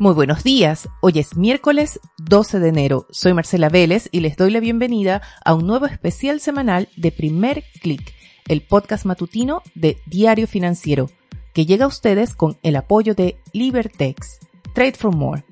Muy 0.00 0.12
buenos 0.12 0.42
días, 0.42 0.88
hoy 1.02 1.20
es 1.20 1.36
miércoles 1.36 2.00
12 2.18 2.58
de 2.58 2.68
enero, 2.68 3.06
soy 3.10 3.32
Marcela 3.32 3.68
Vélez 3.68 4.08
y 4.10 4.20
les 4.20 4.36
doy 4.36 4.50
la 4.50 4.58
bienvenida 4.58 5.22
a 5.44 5.54
un 5.54 5.68
nuevo 5.68 5.86
especial 5.86 6.40
semanal 6.40 6.88
de 6.96 7.12
Primer 7.12 7.62
Click, 7.80 8.12
el 8.48 8.62
podcast 8.62 9.04
matutino 9.04 9.62
de 9.76 9.98
Diario 10.06 10.48
Financiero, 10.48 11.10
que 11.52 11.64
llega 11.64 11.84
a 11.84 11.88
ustedes 11.88 12.34
con 12.34 12.58
el 12.64 12.74
apoyo 12.74 13.14
de 13.14 13.36
Libertex, 13.52 14.40
Trade 14.74 14.94
for 14.94 15.14
More. 15.14 15.44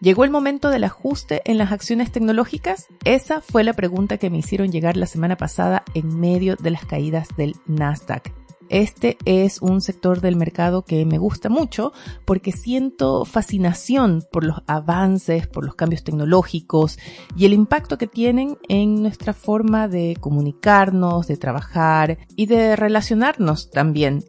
¿Llegó 0.00 0.24
el 0.24 0.30
momento 0.32 0.68
del 0.68 0.82
ajuste 0.82 1.40
en 1.44 1.56
las 1.56 1.70
acciones 1.70 2.10
tecnológicas? 2.10 2.88
Esa 3.04 3.40
fue 3.40 3.62
la 3.62 3.74
pregunta 3.74 4.18
que 4.18 4.30
me 4.30 4.38
hicieron 4.38 4.72
llegar 4.72 4.96
la 4.96 5.06
semana 5.06 5.36
pasada 5.36 5.84
en 5.94 6.18
medio 6.18 6.56
de 6.56 6.72
las 6.72 6.84
caídas 6.86 7.28
del 7.36 7.54
Nasdaq. 7.66 8.43
Este 8.74 9.18
es 9.24 9.62
un 9.62 9.80
sector 9.80 10.20
del 10.20 10.34
mercado 10.34 10.82
que 10.82 11.06
me 11.06 11.16
gusta 11.16 11.48
mucho 11.48 11.92
porque 12.24 12.50
siento 12.50 13.24
fascinación 13.24 14.24
por 14.32 14.42
los 14.42 14.62
avances, 14.66 15.46
por 15.46 15.64
los 15.64 15.76
cambios 15.76 16.02
tecnológicos 16.02 16.98
y 17.36 17.44
el 17.46 17.52
impacto 17.52 17.98
que 17.98 18.08
tienen 18.08 18.58
en 18.68 19.00
nuestra 19.00 19.32
forma 19.32 19.86
de 19.86 20.16
comunicarnos, 20.18 21.28
de 21.28 21.36
trabajar 21.36 22.18
y 22.34 22.46
de 22.46 22.74
relacionarnos 22.74 23.70
también 23.70 24.24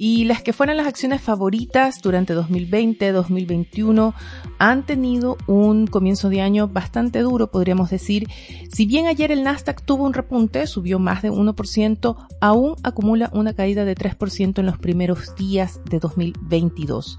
y 0.00 0.24
las 0.24 0.42
que 0.42 0.52
fueran 0.52 0.76
las 0.76 0.86
acciones 0.86 1.20
favoritas 1.20 2.00
durante 2.00 2.34
2020-2021 2.36 4.14
han 4.58 4.86
tenido 4.86 5.36
un 5.48 5.88
comienzo 5.88 6.28
de 6.28 6.40
año 6.40 6.68
bastante 6.68 7.18
duro, 7.18 7.50
podríamos 7.50 7.90
decir. 7.90 8.28
Si 8.72 8.86
bien 8.86 9.06
ayer 9.06 9.32
el 9.32 9.42
Nasdaq 9.42 9.82
tuvo 9.82 10.04
un 10.04 10.14
repunte, 10.14 10.68
subió 10.68 11.00
más 11.00 11.22
de 11.22 11.32
1%, 11.32 12.16
aún 12.40 12.76
acumula 12.84 13.28
una 13.32 13.54
caída 13.54 13.84
de 13.84 13.96
3% 13.96 14.60
en 14.60 14.66
los 14.66 14.78
primeros 14.78 15.34
días 15.34 15.80
de 15.90 15.98
2022. 15.98 17.18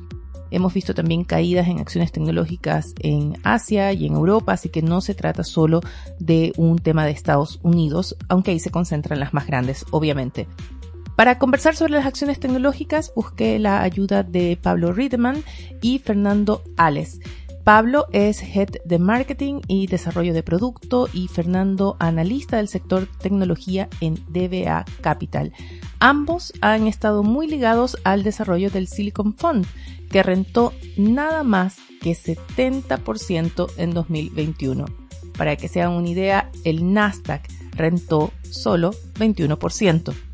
Hemos 0.52 0.74
visto 0.74 0.94
también 0.96 1.26
caídas 1.26 1.68
en 1.68 1.80
acciones 1.80 2.14
tecnológicas 2.14 2.96
en 3.00 3.38
Asia 3.44 3.92
y 3.92 4.08
en 4.08 4.14
Europa, 4.14 4.54
así 4.54 4.70
que 4.70 4.82
no 4.82 5.02
se 5.02 5.14
trata 5.14 5.44
solo 5.44 5.82
de 6.18 6.54
un 6.56 6.80
tema 6.80 7.06
de 7.06 7.12
Estados 7.12 7.60
Unidos, 7.62 8.16
aunque 8.30 8.52
ahí 8.52 8.60
se 8.60 8.72
concentran 8.72 9.20
las 9.20 9.34
más 9.34 9.46
grandes, 9.46 9.86
obviamente. 9.92 10.48
Para 11.20 11.38
conversar 11.38 11.76
sobre 11.76 11.92
las 11.92 12.06
acciones 12.06 12.40
tecnológicas, 12.40 13.12
busqué 13.14 13.60
la 13.60 13.82
ayuda 13.82 14.24
de 14.24 14.56
Pablo 14.56 14.94
Riedemann 14.94 15.44
y 15.82 16.00
Fernando 16.00 16.64
Ales. 16.78 17.20
Pablo 17.66 18.06
es 18.14 18.42
Head 18.42 18.78
de 18.86 19.00
Marketing 19.00 19.60
y 19.68 19.88
Desarrollo 19.88 20.34
de 20.34 20.44
Producto 20.44 21.10
y 21.12 21.28
Fernando 21.28 21.98
analista 22.00 22.56
del 22.56 22.70
sector 22.70 23.10
tecnología 23.22 23.90
en 24.00 24.16
DBA 24.30 24.86
Capital. 25.02 25.52
Ambos 26.00 26.54
han 26.62 26.88
estado 26.88 27.22
muy 27.22 27.48
ligados 27.48 27.98
al 28.06 28.24
desarrollo 28.24 28.70
del 28.70 28.88
Silicon 28.88 29.34
Fund, 29.34 29.68
que 30.10 30.24
rentó 30.24 30.72
nada 30.96 31.44
más 31.44 31.80
que 32.02 32.12
70% 32.12 33.74
en 33.76 33.92
2021. 33.92 34.86
Para 35.38 35.58
que 35.58 35.68
se 35.68 35.82
hagan 35.82 35.98
una 35.98 36.08
idea, 36.08 36.50
el 36.64 36.94
Nasdaq 36.94 37.46
rentó 37.76 38.32
solo 38.50 38.92
21%. 39.16 40.29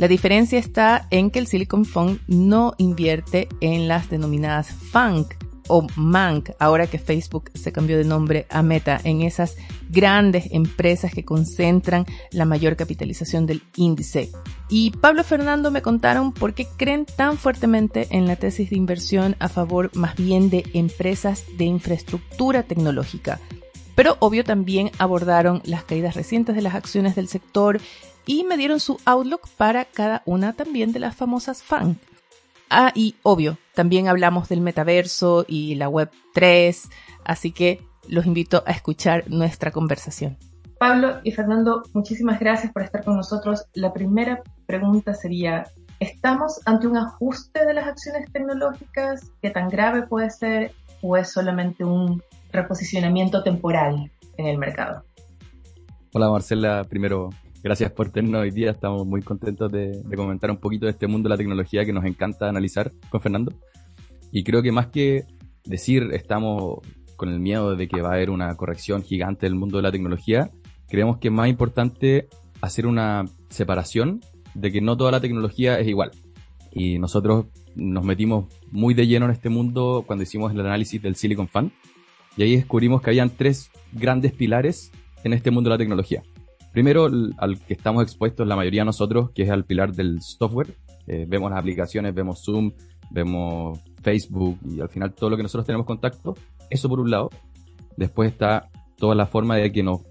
La 0.00 0.08
diferencia 0.08 0.58
está 0.58 1.06
en 1.10 1.30
que 1.30 1.38
el 1.38 1.46
Silicon 1.46 1.84
Fund 1.84 2.20
no 2.26 2.72
invierte 2.78 3.50
en 3.60 3.86
las 3.86 4.08
denominadas 4.08 4.70
FANG 4.70 5.26
o 5.68 5.86
MANC, 5.94 6.52
ahora 6.58 6.86
que 6.86 6.98
Facebook 6.98 7.50
se 7.52 7.70
cambió 7.70 7.98
de 7.98 8.04
nombre 8.04 8.46
a 8.48 8.62
Meta, 8.62 8.98
en 9.04 9.20
esas 9.20 9.56
grandes 9.90 10.48
empresas 10.52 11.12
que 11.12 11.26
concentran 11.26 12.06
la 12.32 12.46
mayor 12.46 12.76
capitalización 12.76 13.44
del 13.44 13.62
índice. 13.76 14.30
Y 14.70 14.92
Pablo 14.92 15.22
Fernando 15.22 15.70
me 15.70 15.82
contaron 15.82 16.32
por 16.32 16.54
qué 16.54 16.66
creen 16.78 17.04
tan 17.04 17.36
fuertemente 17.36 18.08
en 18.10 18.26
la 18.26 18.36
tesis 18.36 18.70
de 18.70 18.76
inversión 18.76 19.36
a 19.38 19.50
favor 19.50 19.90
más 19.94 20.16
bien 20.16 20.48
de 20.48 20.64
empresas 20.72 21.44
de 21.58 21.66
infraestructura 21.66 22.62
tecnológica. 22.62 23.38
Pero 23.96 24.16
obvio 24.20 24.44
también 24.44 24.92
abordaron 24.96 25.60
las 25.66 25.84
caídas 25.84 26.14
recientes 26.14 26.56
de 26.56 26.62
las 26.62 26.74
acciones 26.74 27.16
del 27.16 27.28
sector 27.28 27.82
y 28.30 28.44
me 28.44 28.56
dieron 28.56 28.78
su 28.78 28.96
outlook 29.06 29.48
para 29.56 29.84
cada 29.86 30.22
una 30.24 30.52
también 30.52 30.92
de 30.92 31.00
las 31.00 31.16
famosas 31.16 31.64
fan. 31.64 31.98
Ah, 32.70 32.92
y 32.94 33.16
obvio, 33.24 33.58
también 33.74 34.06
hablamos 34.06 34.48
del 34.48 34.60
metaverso 34.60 35.44
y 35.48 35.74
la 35.74 35.88
web 35.88 36.12
3, 36.32 36.88
así 37.24 37.50
que 37.50 37.82
los 38.06 38.26
invito 38.26 38.62
a 38.66 38.70
escuchar 38.70 39.28
nuestra 39.28 39.72
conversación. 39.72 40.38
Pablo 40.78 41.18
y 41.24 41.32
Fernando, 41.32 41.82
muchísimas 41.92 42.38
gracias 42.38 42.72
por 42.72 42.82
estar 42.82 43.04
con 43.04 43.16
nosotros. 43.16 43.66
La 43.74 43.92
primera 43.92 44.40
pregunta 44.64 45.12
sería, 45.12 45.64
¿estamos 45.98 46.60
ante 46.66 46.86
un 46.86 46.98
ajuste 46.98 47.66
de 47.66 47.74
las 47.74 47.88
acciones 47.88 48.30
tecnológicas? 48.30 49.32
¿Qué 49.42 49.50
tan 49.50 49.68
grave 49.68 50.06
puede 50.06 50.30
ser? 50.30 50.72
¿O 51.02 51.16
es 51.16 51.32
solamente 51.32 51.82
un 51.82 52.22
reposicionamiento 52.52 53.42
temporal 53.42 54.08
en 54.36 54.46
el 54.46 54.56
mercado? 54.56 55.02
Hola 56.12 56.30
Marcela, 56.30 56.84
primero 56.84 57.30
Gracias 57.62 57.92
por 57.92 58.10
tenernos 58.10 58.40
hoy 58.40 58.52
día. 58.52 58.70
Estamos 58.70 59.06
muy 59.06 59.20
contentos 59.20 59.70
de, 59.70 60.02
comentar 60.16 60.50
un 60.50 60.56
poquito 60.56 60.86
de 60.86 60.92
este 60.92 61.06
mundo 61.06 61.28
de 61.28 61.34
la 61.34 61.36
tecnología 61.36 61.84
que 61.84 61.92
nos 61.92 62.06
encanta 62.06 62.48
analizar 62.48 62.90
con 63.10 63.20
Fernando. 63.20 63.52
Y 64.32 64.44
creo 64.44 64.62
que 64.62 64.72
más 64.72 64.86
que 64.86 65.24
decir 65.64 66.08
estamos 66.12 66.78
con 67.16 67.28
el 67.28 67.38
miedo 67.38 67.76
de 67.76 67.86
que 67.86 68.00
va 68.00 68.10
a 68.10 68.14
haber 68.14 68.30
una 68.30 68.54
corrección 68.56 69.02
gigante 69.02 69.44
del 69.44 69.56
mundo 69.56 69.76
de 69.76 69.82
la 69.82 69.92
tecnología, 69.92 70.50
creemos 70.88 71.18
que 71.18 71.28
es 71.28 71.34
más 71.34 71.48
importante 71.48 72.28
hacer 72.62 72.86
una 72.86 73.26
separación 73.50 74.20
de 74.54 74.72
que 74.72 74.80
no 74.80 74.96
toda 74.96 75.10
la 75.10 75.20
tecnología 75.20 75.78
es 75.78 75.86
igual. 75.86 76.12
Y 76.72 76.98
nosotros 76.98 77.46
nos 77.74 78.04
metimos 78.04 78.46
muy 78.70 78.94
de 78.94 79.06
lleno 79.06 79.26
en 79.26 79.32
este 79.32 79.50
mundo 79.50 80.04
cuando 80.06 80.22
hicimos 80.22 80.50
el 80.52 80.60
análisis 80.60 81.02
del 81.02 81.14
Silicon 81.14 81.48
Fund. 81.48 81.72
Y 82.38 82.42
ahí 82.42 82.56
descubrimos 82.56 83.02
que 83.02 83.10
habían 83.10 83.28
tres 83.28 83.70
grandes 83.92 84.32
pilares 84.32 84.92
en 85.24 85.34
este 85.34 85.50
mundo 85.50 85.68
de 85.68 85.74
la 85.74 85.78
tecnología. 85.78 86.22
Primero, 86.72 87.08
al 87.38 87.58
que 87.58 87.74
estamos 87.74 88.02
expuestos 88.02 88.46
la 88.46 88.56
mayoría 88.56 88.82
de 88.82 88.86
nosotros, 88.86 89.30
que 89.32 89.42
es 89.42 89.50
al 89.50 89.64
pilar 89.64 89.92
del 89.92 90.20
software. 90.22 90.76
Eh, 91.06 91.26
vemos 91.28 91.50
las 91.50 91.58
aplicaciones, 91.58 92.14
vemos 92.14 92.44
Zoom, 92.44 92.72
vemos 93.10 93.80
Facebook 94.02 94.58
y 94.64 94.80
al 94.80 94.88
final 94.88 95.12
todo 95.12 95.30
lo 95.30 95.36
que 95.36 95.42
nosotros 95.42 95.66
tenemos 95.66 95.86
contacto. 95.86 96.36
Eso 96.68 96.88
por 96.88 97.00
un 97.00 97.10
lado. 97.10 97.30
Después 97.96 98.30
está 98.30 98.70
toda 98.96 99.14
la 99.14 99.26
forma 99.26 99.56
de 99.56 99.72
que 99.72 99.82
nos 99.82 100.02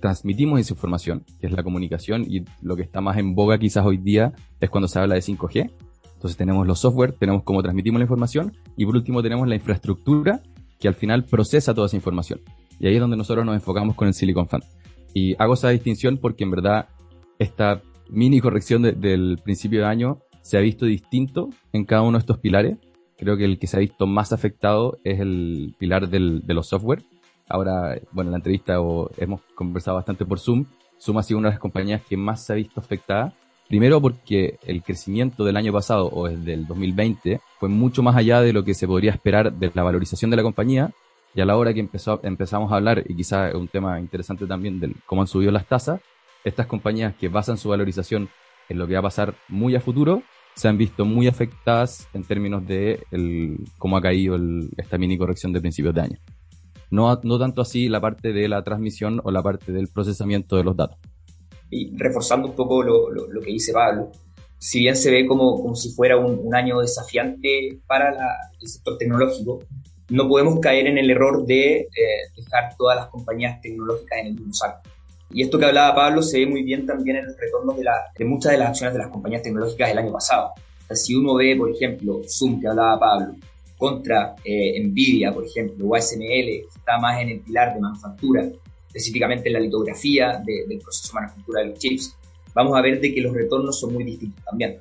transmitimos 0.00 0.60
esa 0.60 0.74
información, 0.74 1.24
que 1.40 1.46
es 1.46 1.52
la 1.52 1.62
comunicación 1.62 2.24
y 2.28 2.44
lo 2.62 2.76
que 2.76 2.82
está 2.82 3.00
más 3.00 3.16
en 3.16 3.34
boga 3.34 3.58
quizás 3.58 3.84
hoy 3.84 3.96
día 3.96 4.32
es 4.60 4.70
cuando 4.70 4.86
se 4.86 4.98
habla 4.98 5.14
de 5.14 5.22
5G. 5.22 5.72
Entonces 6.14 6.36
tenemos 6.36 6.66
los 6.66 6.78
software, 6.78 7.12
tenemos 7.12 7.42
cómo 7.42 7.62
transmitimos 7.62 7.98
la 7.98 8.04
información 8.04 8.52
y 8.76 8.86
por 8.86 8.94
último 8.94 9.22
tenemos 9.22 9.48
la 9.48 9.56
infraestructura 9.56 10.42
que 10.78 10.88
al 10.88 10.94
final 10.94 11.24
procesa 11.24 11.74
toda 11.74 11.86
esa 11.86 11.96
información. 11.96 12.40
Y 12.78 12.86
ahí 12.86 12.94
es 12.94 13.00
donde 13.00 13.16
nosotros 13.16 13.44
nos 13.44 13.54
enfocamos 13.54 13.96
con 13.96 14.08
el 14.08 14.14
Silicon 14.14 14.46
Fund. 14.46 14.64
Y 15.14 15.36
hago 15.38 15.54
esa 15.54 15.70
distinción 15.70 16.18
porque 16.18 16.44
en 16.44 16.50
verdad 16.50 16.88
esta 17.38 17.80
mini 18.10 18.40
corrección 18.40 18.82
del 18.82 19.38
principio 19.42 19.80
de 19.80 19.86
año 19.86 20.18
se 20.42 20.58
ha 20.58 20.60
visto 20.60 20.84
distinto 20.84 21.48
en 21.72 21.84
cada 21.84 22.02
uno 22.02 22.18
de 22.18 22.22
estos 22.22 22.38
pilares. 22.38 22.76
Creo 23.16 23.36
que 23.36 23.44
el 23.44 23.58
que 23.58 23.68
se 23.68 23.76
ha 23.76 23.80
visto 23.80 24.06
más 24.06 24.32
afectado 24.32 24.98
es 25.04 25.20
el 25.20 25.74
pilar 25.78 26.08
de 26.08 26.54
los 26.54 26.66
software. 26.66 27.02
Ahora, 27.48 27.96
bueno, 28.10 28.28
en 28.28 28.32
la 28.32 28.38
entrevista 28.38 28.74
hemos 29.18 29.40
conversado 29.54 29.96
bastante 29.96 30.26
por 30.26 30.40
Zoom. 30.40 30.66
Zoom 31.00 31.18
ha 31.18 31.22
sido 31.22 31.38
una 31.38 31.48
de 31.48 31.54
las 31.54 31.60
compañías 31.60 32.02
que 32.02 32.16
más 32.16 32.44
se 32.44 32.52
ha 32.52 32.56
visto 32.56 32.80
afectada. 32.80 33.34
Primero 33.68 34.00
porque 34.00 34.58
el 34.66 34.82
crecimiento 34.82 35.44
del 35.44 35.56
año 35.56 35.72
pasado 35.72 36.10
o 36.12 36.28
desde 36.28 36.52
el 36.52 36.66
2020 36.66 37.40
fue 37.58 37.68
mucho 37.68 38.02
más 38.02 38.16
allá 38.16 38.40
de 38.40 38.52
lo 38.52 38.64
que 38.64 38.74
se 38.74 38.86
podría 38.86 39.12
esperar 39.12 39.52
de 39.52 39.70
la 39.72 39.82
valorización 39.82 40.30
de 40.30 40.36
la 40.36 40.42
compañía 40.42 40.92
y 41.34 41.40
a 41.40 41.44
la 41.44 41.56
hora 41.56 41.74
que 41.74 41.80
empezó, 41.80 42.20
empezamos 42.22 42.70
a 42.72 42.76
hablar, 42.76 43.04
y 43.08 43.16
quizá 43.16 43.56
un 43.56 43.68
tema 43.68 43.98
interesante 43.98 44.46
también 44.46 44.78
de 44.78 44.94
cómo 45.06 45.22
han 45.22 45.26
subido 45.26 45.50
las 45.50 45.66
tasas, 45.66 46.00
estas 46.44 46.66
compañías 46.66 47.14
que 47.16 47.28
basan 47.28 47.58
su 47.58 47.70
valorización 47.70 48.28
en 48.68 48.78
lo 48.78 48.86
que 48.86 48.94
va 48.94 49.00
a 49.00 49.02
pasar 49.02 49.34
muy 49.48 49.74
a 49.74 49.80
futuro, 49.80 50.22
se 50.54 50.68
han 50.68 50.78
visto 50.78 51.04
muy 51.04 51.26
afectadas 51.26 52.06
en 52.14 52.22
términos 52.22 52.64
de 52.66 53.04
el, 53.10 53.58
cómo 53.78 53.96
ha 53.96 54.00
caído 54.00 54.38
esta 54.76 54.98
mini 54.98 55.18
corrección 55.18 55.52
de 55.52 55.60
principios 55.60 55.94
de 55.94 56.02
año. 56.02 56.18
No, 56.90 57.18
no 57.24 57.38
tanto 57.38 57.62
así 57.62 57.88
la 57.88 58.00
parte 58.00 58.32
de 58.32 58.48
la 58.48 58.62
transmisión 58.62 59.20
o 59.24 59.32
la 59.32 59.42
parte 59.42 59.72
del 59.72 59.88
procesamiento 59.88 60.56
de 60.56 60.62
los 60.62 60.76
datos. 60.76 60.98
Y 61.70 61.96
reforzando 61.96 62.46
un 62.48 62.54
poco 62.54 62.84
lo, 62.84 63.10
lo, 63.10 63.40
que 63.40 63.50
dice 63.50 63.72
Pablo, 63.72 64.12
si 64.58 64.80
bien 64.80 64.94
se 64.94 65.10
ve 65.10 65.26
como, 65.26 65.60
como 65.60 65.74
si 65.74 65.90
fuera 65.90 66.16
un, 66.16 66.38
un 66.40 66.54
año 66.54 66.80
desafiante 66.80 67.80
para 67.88 68.14
el 68.60 68.68
sector 68.68 68.96
tecnológico, 68.96 69.58
no 70.08 70.28
podemos 70.28 70.60
caer 70.60 70.86
en 70.86 70.98
el 70.98 71.10
error 71.10 71.46
de 71.46 71.80
eh, 71.80 71.88
dejar 72.36 72.76
todas 72.76 72.96
las 72.96 73.06
compañías 73.08 73.60
tecnológicas 73.60 74.18
en 74.20 74.26
el 74.26 74.34
mismo 74.34 74.52
saco. 74.52 74.82
Y 75.30 75.42
esto 75.42 75.58
que 75.58 75.64
hablaba 75.64 75.94
Pablo 75.94 76.22
se 76.22 76.40
ve 76.40 76.46
muy 76.46 76.62
bien 76.62 76.86
también 76.86 77.16
en 77.16 77.24
el 77.24 77.36
retorno 77.36 77.72
de, 77.72 77.84
la, 77.84 77.92
de 78.16 78.24
muchas 78.24 78.52
de 78.52 78.58
las 78.58 78.68
acciones 78.68 78.94
de 78.94 79.00
las 79.00 79.08
compañías 79.08 79.42
tecnológicas 79.42 79.88
del 79.88 79.98
año 79.98 80.12
pasado. 80.12 80.52
si 80.90 81.14
uno 81.14 81.34
ve, 81.34 81.56
por 81.56 81.70
ejemplo, 81.70 82.20
Zoom, 82.28 82.60
que 82.60 82.68
hablaba 82.68 83.00
Pablo, 83.00 83.34
contra 83.76 84.36
eh, 84.44 84.80
Nvidia, 84.84 85.32
por 85.32 85.44
ejemplo, 85.44 85.86
o 85.86 85.96
ASML, 85.96 86.20
que 86.20 86.66
está 86.76 86.98
más 86.98 87.20
en 87.20 87.30
el 87.30 87.40
pilar 87.40 87.74
de 87.74 87.80
manufactura, 87.80 88.46
específicamente 88.86 89.48
en 89.48 89.54
la 89.54 89.60
litografía 89.60 90.40
del 90.44 90.78
proceso 90.78 91.08
de 91.08 91.20
manufactura 91.20 91.60
de 91.62 91.66
los 91.70 91.78
chips, 91.78 92.16
vamos 92.54 92.78
a 92.78 92.82
ver 92.82 93.00
de 93.00 93.12
que 93.12 93.20
los 93.20 93.34
retornos 93.34 93.80
son 93.80 93.92
muy 93.92 94.04
distintos 94.04 94.44
también 94.44 94.80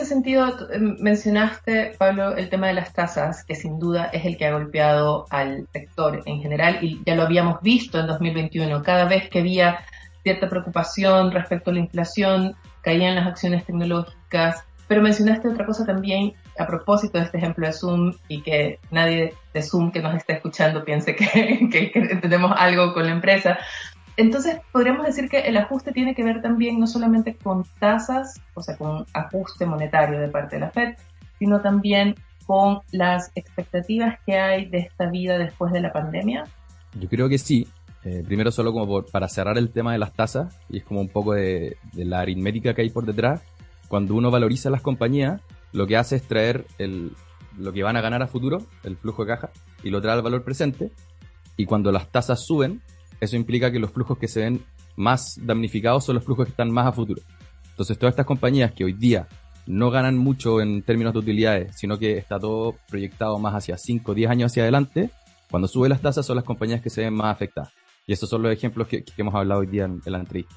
ese 0.00 0.08
sentido, 0.08 0.48
em, 0.72 0.96
mencionaste, 0.98 1.92
Pablo, 1.98 2.34
el 2.36 2.48
tema 2.48 2.68
de 2.68 2.74
las 2.74 2.92
tasas, 2.92 3.44
que 3.44 3.54
sin 3.54 3.78
duda 3.78 4.06
es 4.06 4.24
el 4.24 4.36
que 4.36 4.46
ha 4.46 4.52
golpeado 4.52 5.26
al 5.30 5.68
sector 5.72 6.22
en 6.24 6.40
general 6.40 6.78
y 6.80 7.02
ya 7.04 7.14
lo 7.14 7.22
habíamos 7.22 7.60
visto 7.60 8.00
en 8.00 8.06
2021. 8.06 8.82
Cada 8.82 9.04
vez 9.04 9.28
que 9.28 9.40
había 9.40 9.80
cierta 10.22 10.48
preocupación 10.48 11.30
respecto 11.32 11.70
a 11.70 11.74
la 11.74 11.80
inflación, 11.80 12.56
caían 12.82 13.14
las 13.14 13.26
acciones 13.26 13.64
tecnológicas. 13.64 14.64
Pero 14.88 15.02
mencionaste 15.02 15.48
otra 15.48 15.66
cosa 15.66 15.84
también 15.84 16.32
a 16.58 16.66
propósito 16.66 17.18
de 17.18 17.24
este 17.24 17.38
ejemplo 17.38 17.66
de 17.66 17.72
Zoom 17.72 18.14
y 18.26 18.42
que 18.42 18.80
nadie 18.90 19.34
de 19.54 19.62
Zoom 19.62 19.92
que 19.92 20.00
nos 20.00 20.14
esté 20.14 20.32
escuchando 20.34 20.84
piense 20.84 21.14
que, 21.14 21.68
que 21.70 22.18
tenemos 22.20 22.52
algo 22.56 22.94
con 22.94 23.04
la 23.04 23.12
empresa. 23.12 23.58
Entonces, 24.20 24.60
podríamos 24.70 25.06
decir 25.06 25.30
que 25.30 25.38
el 25.38 25.56
ajuste 25.56 25.92
tiene 25.92 26.14
que 26.14 26.22
ver 26.22 26.42
también 26.42 26.78
no 26.78 26.86
solamente 26.86 27.36
con 27.36 27.64
tasas, 27.78 28.38
o 28.52 28.62
sea, 28.62 28.76
con 28.76 29.06
ajuste 29.14 29.64
monetario 29.64 30.20
de 30.20 30.28
parte 30.28 30.56
de 30.56 30.60
la 30.60 30.70
Fed, 30.70 30.96
sino 31.38 31.62
también 31.62 32.16
con 32.44 32.80
las 32.92 33.32
expectativas 33.34 34.18
que 34.26 34.38
hay 34.38 34.66
de 34.66 34.80
esta 34.80 35.10
vida 35.10 35.38
después 35.38 35.72
de 35.72 35.80
la 35.80 35.90
pandemia. 35.90 36.44
Yo 37.00 37.08
creo 37.08 37.30
que 37.30 37.38
sí. 37.38 37.66
Eh, 38.04 38.22
primero, 38.26 38.50
solo 38.50 38.74
como 38.74 39.02
para 39.06 39.26
cerrar 39.26 39.56
el 39.56 39.70
tema 39.70 39.92
de 39.92 39.98
las 39.98 40.12
tasas, 40.12 40.54
y 40.68 40.78
es 40.78 40.84
como 40.84 41.00
un 41.00 41.08
poco 41.08 41.32
de, 41.32 41.78
la 41.94 42.20
aritmética 42.20 42.74
que 42.74 42.82
hay 42.82 42.90
por 42.90 43.06
detrás. 43.06 43.42
Cuando 43.88 44.14
uno 44.14 44.30
valoriza 44.30 44.68
las 44.68 44.82
compañías, 44.82 45.40
lo 45.72 45.86
que 45.86 45.96
hace 45.96 46.16
es 46.16 46.24
traer 46.24 46.66
lo 47.56 47.72
que 47.72 47.82
van 47.82 47.96
a 47.96 48.02
ganar 48.02 48.22
a 48.22 48.26
futuro, 48.26 48.58
el 48.84 48.98
flujo 48.98 49.24
de 49.24 49.32
caja, 49.32 49.50
y 49.82 49.88
lo 49.88 50.02
trae 50.02 50.12
al 50.12 50.22
valor 50.22 50.44
presente. 50.44 50.92
Y 51.56 51.64
cuando 51.64 51.90
las 51.90 52.10
tasas 52.10 52.44
suben, 52.44 52.82
eso 53.20 53.36
implica 53.36 53.70
que 53.70 53.78
los 53.78 53.90
flujos 53.90 54.18
que 54.18 54.28
se 54.28 54.40
ven 54.40 54.64
más 54.96 55.38
damnificados 55.42 56.04
son 56.04 56.16
los 56.16 56.24
flujos 56.24 56.46
que 56.46 56.50
están 56.50 56.70
más 56.70 56.86
a 56.86 56.92
futuro. 56.92 57.22
Entonces, 57.70 57.98
todas 57.98 58.12
estas 58.12 58.26
compañías 58.26 58.72
que 58.72 58.84
hoy 58.84 58.92
día 58.92 59.28
no 59.66 59.90
ganan 59.90 60.18
mucho 60.18 60.60
en 60.60 60.82
términos 60.82 61.12
de 61.12 61.20
utilidades, 61.20 61.76
sino 61.76 61.98
que 61.98 62.18
está 62.18 62.38
todo 62.38 62.76
proyectado 62.88 63.38
más 63.38 63.54
hacia 63.54 63.78
5 63.78 64.12
o 64.12 64.14
10 64.14 64.30
años 64.30 64.52
hacia 64.52 64.64
adelante, 64.64 65.10
cuando 65.50 65.68
sube 65.68 65.88
las 65.88 66.00
tasas 66.00 66.26
son 66.26 66.36
las 66.36 66.44
compañías 66.44 66.80
que 66.80 66.90
se 66.90 67.02
ven 67.02 67.14
más 67.14 67.34
afectadas. 67.34 67.72
Y 68.06 68.12
esos 68.12 68.28
son 68.28 68.42
los 68.42 68.52
ejemplos 68.52 68.88
que, 68.88 69.04
hemos 69.16 69.34
hablado 69.34 69.60
hoy 69.60 69.66
día 69.66 69.84
en, 69.84 70.00
la 70.04 70.18
entrevista. 70.18 70.54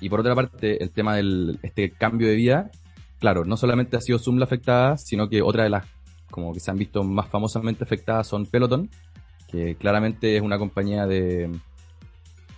Y 0.00 0.08
por 0.08 0.20
otra 0.20 0.34
parte, 0.34 0.82
el 0.82 0.90
tema 0.90 1.16
del 1.16 1.58
este 1.62 1.90
cambio 1.90 2.28
de 2.28 2.34
vida, 2.34 2.70
claro, 3.18 3.44
no 3.44 3.56
solamente 3.56 3.96
ha 3.96 4.00
sido 4.00 4.18
Zoom 4.18 4.38
la 4.38 4.44
afectada, 4.44 4.96
sino 4.96 5.28
que 5.28 5.42
otra 5.42 5.64
de 5.64 5.70
las, 5.70 5.86
como 6.30 6.52
que 6.52 6.60
se 6.60 6.70
han 6.70 6.78
visto 6.78 7.04
más 7.04 7.28
famosamente 7.28 7.84
afectadas 7.84 8.26
son 8.26 8.46
Peloton, 8.46 8.90
que 9.52 9.76
claramente 9.76 10.36
es 10.36 10.42
una 10.42 10.58
compañía 10.58 11.06
de 11.06 11.50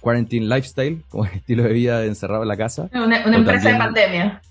quarantine 0.01 0.47
lifestyle, 0.47 1.03
como 1.11 1.25
estilo 1.27 1.65
de 1.65 1.73
vida 1.73 2.05
encerrado 2.05 2.43
en 2.43 2.49
la 2.49 2.57
casa. 2.57 2.89
Una, 2.95 3.23
empresa 3.23 3.73
de 3.73 3.77
pandemia. 3.77 4.43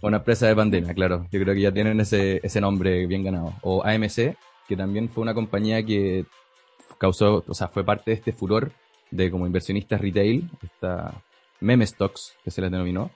Una 0.00 0.16
empresa 0.16 0.46
de 0.48 0.56
pandemia, 0.56 0.94
claro. 0.94 1.26
Yo 1.30 1.40
creo 1.40 1.54
que 1.54 1.60
ya 1.60 1.72
tienen 1.72 2.00
ese, 2.00 2.40
ese 2.42 2.60
nombre 2.60 3.06
bien 3.06 3.22
ganado. 3.22 3.52
O 3.60 3.84
AMC, 3.84 4.36
que 4.66 4.76
también 4.76 5.08
fue 5.08 5.22
una 5.22 5.34
compañía 5.34 5.84
que 5.84 6.24
causó, 6.98 7.44
o 7.46 7.54
sea, 7.54 7.68
fue 7.68 7.84
parte 7.84 8.10
de 8.10 8.16
este 8.16 8.32
furor 8.32 8.72
de 9.10 9.30
como 9.30 9.46
inversionistas 9.46 10.00
retail, 10.00 10.48
esta 10.62 11.12
meme 11.60 11.86
stocks 11.86 12.34
que 12.42 12.50
se 12.50 12.62
les 12.62 12.70
denominó, 12.70 13.10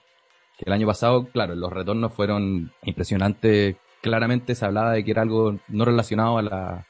que 0.58 0.64
el 0.66 0.72
año 0.72 0.86
pasado, 0.86 1.26
claro, 1.26 1.54
los 1.54 1.72
retornos 1.72 2.12
fueron 2.12 2.72
impresionantes. 2.82 3.76
Claramente 4.02 4.54
se 4.54 4.64
hablaba 4.64 4.92
de 4.92 5.04
que 5.04 5.10
era 5.10 5.22
algo 5.22 5.58
no 5.68 5.84
relacionado 5.84 6.38
a 6.38 6.42
la, 6.42 6.86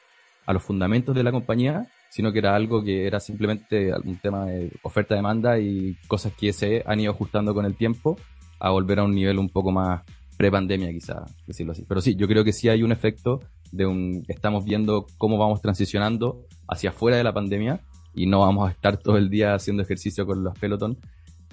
a 0.47 0.53
los 0.53 0.63
fundamentos 0.63 1.13
de 1.13 1.23
la 1.23 1.31
compañía, 1.31 1.87
sino 2.09 2.31
que 2.31 2.39
era 2.39 2.55
algo 2.55 2.83
que 2.83 3.05
era 3.05 3.19
simplemente 3.19 3.91
algún 3.91 4.17
tema 4.17 4.45
de 4.45 4.71
oferta-demanda 4.81 5.59
y 5.59 5.95
cosas 6.07 6.33
que 6.33 6.53
se 6.53 6.83
han 6.87 7.01
ido 7.01 7.11
ajustando 7.11 7.53
con 7.53 7.65
el 7.65 7.75
tiempo 7.75 8.17
a 8.59 8.71
volver 8.71 8.99
a 8.99 9.03
un 9.03 9.13
nivel 9.13 9.37
un 9.37 9.49
poco 9.49 9.71
más 9.71 10.01
pre-pandemia, 10.37 10.91
quizá, 10.93 11.25
decirlo 11.45 11.73
así. 11.73 11.83
Pero 11.87 12.01
sí, 12.01 12.15
yo 12.15 12.27
creo 12.27 12.43
que 12.43 12.53
sí 12.53 12.69
hay 12.69 12.81
un 12.81 12.93
efecto 12.93 13.41
de 13.71 13.85
un, 13.85 14.23
estamos 14.29 14.63
viendo 14.63 15.05
cómo 15.17 15.37
vamos 15.37 15.61
transicionando 15.61 16.45
hacia 16.67 16.91
afuera 16.91 17.17
de 17.17 17.23
la 17.25 17.33
pandemia 17.33 17.81
y 18.13 18.25
no 18.25 18.39
vamos 18.39 18.69
a 18.69 18.71
estar 18.71 18.97
todo 18.97 19.17
el 19.17 19.29
día 19.29 19.53
haciendo 19.53 19.83
ejercicio 19.83 20.25
con 20.25 20.43
los 20.43 20.57
pelotón 20.57 20.97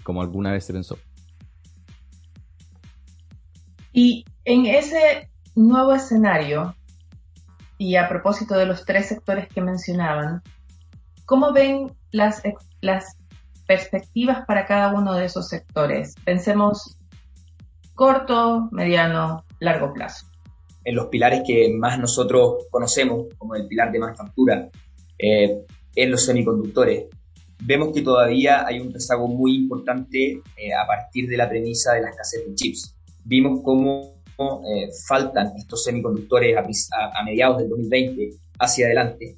como 0.05 0.23
alguna 0.23 0.53
vez 0.53 0.65
se 0.65 0.73
pensó. 0.73 0.97
Y 3.93 4.25
en 4.45 4.67
ese 4.67 5.31
nuevo 5.57 5.95
escenario, 5.95 6.77
y 7.85 7.97
a 7.97 8.09
propósito 8.09 8.57
de 8.57 8.65
los 8.65 8.87
tres 8.87 9.09
sectores 9.09 9.47
que 9.47 9.61
mencionaban, 9.61 10.41
¿cómo 11.27 11.53
ven 11.53 11.93
las, 12.13 12.41
perspectivas 13.67 14.47
para 14.47 14.65
cada 14.65 14.95
uno 14.95 15.13
de 15.13 15.27
esos 15.27 15.49
sectores? 15.49 16.15
Pensemos 16.25 16.97
corto, 17.95 18.71
mediano, 18.73 19.45
largo 19.61 19.93
plazo. 19.93 20.27
En 20.83 20.95
los 20.95 21.09
pilares 21.09 21.43
que 21.47 21.75
más 21.79 21.99
nosotros 21.99 22.65
conocemos, 22.71 23.27
como 23.37 23.55
el 23.55 23.67
pilar 23.69 23.93
de 23.93 23.99
manufactura, 23.99 24.71
eh, 25.19 25.63
en 25.95 26.11
los 26.11 26.25
semiconductores, 26.25 27.05
vemos 27.65 27.93
que 27.93 28.01
todavía 28.01 28.67
hay 28.67 28.81
un 28.81 28.95
rezago 28.95 29.29
muy 29.29 29.57
importante 29.57 30.41
eh, 30.57 30.73
a 30.73 30.87
partir 30.87 31.29
de 31.29 31.37
la 31.37 31.51
premisa 31.51 31.93
de 31.93 32.01
la 32.01 32.09
escasez 32.09 32.47
de 32.47 32.55
chips. 32.55 32.97
Vimos 33.25 33.61
cómo 33.63 34.14
eh, 34.37 34.91
faltan 35.07 35.53
estos 35.57 35.85
semiconductores 35.85 36.57
a, 36.57 37.23
mediados 37.25 37.59
del 37.59 37.69
2020 37.69 38.31
hacia 38.59 38.87
adelante. 38.87 39.37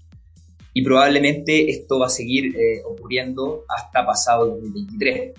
Y 0.73 0.83
probablemente 0.83 1.71
esto 1.71 1.99
va 1.99 2.07
a 2.07 2.11
seguir 2.11 2.57
eh, 2.57 2.83
ocurriendo 2.85 3.65
hasta 3.69 4.07
pasado 4.07 4.47
el 4.47 4.63
2023. 4.63 5.35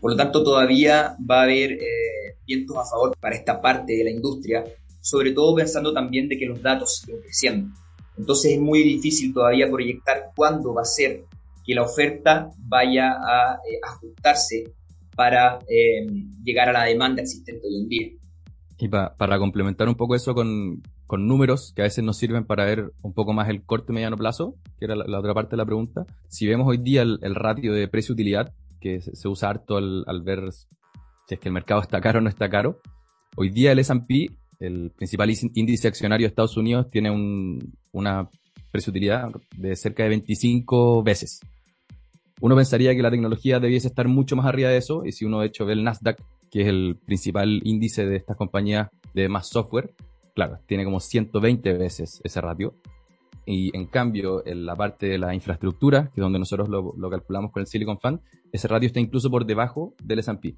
Por 0.00 0.12
lo 0.12 0.16
tanto, 0.16 0.44
todavía 0.44 1.16
va 1.28 1.40
a 1.40 1.42
haber 1.44 1.72
eh, 1.72 2.36
vientos 2.46 2.76
a 2.76 2.84
favor 2.84 3.16
para 3.18 3.34
esta 3.34 3.60
parte 3.60 3.96
de 3.96 4.04
la 4.04 4.10
industria, 4.10 4.64
sobre 5.00 5.32
todo 5.32 5.54
pensando 5.56 5.92
también 5.92 6.28
de 6.28 6.38
que 6.38 6.46
los 6.46 6.62
datos 6.62 6.98
siguen 6.98 7.20
creciendo. 7.22 7.74
Entonces 8.16 8.52
es 8.52 8.60
muy 8.60 8.82
difícil 8.82 9.34
todavía 9.34 9.68
proyectar 9.68 10.30
cuándo 10.36 10.74
va 10.74 10.82
a 10.82 10.84
ser 10.84 11.24
que 11.66 11.74
la 11.74 11.82
oferta 11.82 12.50
vaya 12.58 13.12
a 13.12 13.58
ajustarse 13.82 14.72
para 15.16 15.58
llegar 16.44 16.68
a 16.68 16.72
la 16.72 16.84
demanda 16.84 17.22
existente 17.22 17.66
hoy 17.66 17.76
en 17.76 17.88
día. 17.88 18.23
Y 18.78 18.88
para 18.88 19.38
complementar 19.38 19.88
un 19.88 19.94
poco 19.94 20.16
eso 20.16 20.34
con, 20.34 20.82
con, 21.06 21.28
números 21.28 21.72
que 21.76 21.82
a 21.82 21.84
veces 21.84 22.02
nos 22.02 22.16
sirven 22.16 22.44
para 22.44 22.64
ver 22.64 22.92
un 23.02 23.12
poco 23.12 23.32
más 23.32 23.48
el 23.48 23.62
corto 23.62 23.92
y 23.92 23.94
mediano 23.94 24.16
plazo, 24.16 24.56
que 24.78 24.86
era 24.86 24.96
la, 24.96 25.18
otra 25.18 25.32
parte 25.32 25.52
de 25.52 25.58
la 25.58 25.64
pregunta. 25.64 26.06
Si 26.28 26.46
vemos 26.46 26.66
hoy 26.66 26.78
día 26.78 27.02
el, 27.02 27.34
ratio 27.34 27.72
de 27.72 27.86
precio-utilidad, 27.86 28.52
que 28.80 29.00
se, 29.00 29.28
usa 29.28 29.50
harto 29.50 29.76
al, 29.76 30.04
al, 30.08 30.22
ver 30.22 30.50
si 30.52 31.34
es 31.34 31.40
que 31.40 31.48
el 31.48 31.54
mercado 31.54 31.80
está 31.80 32.00
caro 32.00 32.18
o 32.18 32.22
no 32.22 32.28
está 32.28 32.50
caro, 32.50 32.80
hoy 33.36 33.50
día 33.50 33.70
el 33.70 33.78
S&P, 33.78 34.30
el 34.58 34.90
principal 34.90 35.32
índice 35.54 35.86
accionario 35.86 36.26
de 36.26 36.28
Estados 36.28 36.56
Unidos, 36.56 36.88
tiene 36.90 37.10
un, 37.10 37.76
una 37.92 38.28
precio-utilidad 38.72 39.30
de 39.56 39.76
cerca 39.76 40.02
de 40.02 40.08
25 40.10 41.04
veces. 41.04 41.40
Uno 42.40 42.56
pensaría 42.56 42.94
que 42.94 43.02
la 43.02 43.10
tecnología 43.10 43.60
debiese 43.60 43.86
estar 43.86 44.08
mucho 44.08 44.34
más 44.34 44.46
arriba 44.46 44.68
de 44.68 44.78
eso, 44.78 45.04
y 45.06 45.12
si 45.12 45.24
uno 45.24 45.40
de 45.40 45.46
hecho 45.46 45.64
ve 45.64 45.74
el 45.74 45.84
Nasdaq, 45.84 46.20
que 46.54 46.60
es 46.60 46.68
el 46.68 46.96
principal 47.04 47.60
índice 47.64 48.06
de 48.06 48.14
estas 48.14 48.36
compañías 48.36 48.88
de 49.12 49.28
más 49.28 49.48
software, 49.48 49.92
claro, 50.36 50.60
tiene 50.66 50.84
como 50.84 51.00
120 51.00 51.72
veces 51.72 52.20
ese 52.22 52.40
ratio. 52.40 52.76
Y 53.44 53.76
en 53.76 53.86
cambio, 53.86 54.46
en 54.46 54.64
la 54.64 54.76
parte 54.76 55.06
de 55.08 55.18
la 55.18 55.34
infraestructura, 55.34 56.12
que 56.14 56.20
es 56.20 56.22
donde 56.22 56.38
nosotros 56.38 56.68
lo, 56.68 57.10
calculamos 57.10 57.50
con 57.50 57.62
el 57.62 57.66
Silicon 57.66 57.98
Fund, 57.98 58.20
ese 58.52 58.68
ratio 58.68 58.86
está 58.86 59.00
incluso 59.00 59.32
por 59.32 59.44
debajo 59.44 59.94
del 60.04 60.20
S&P. 60.20 60.54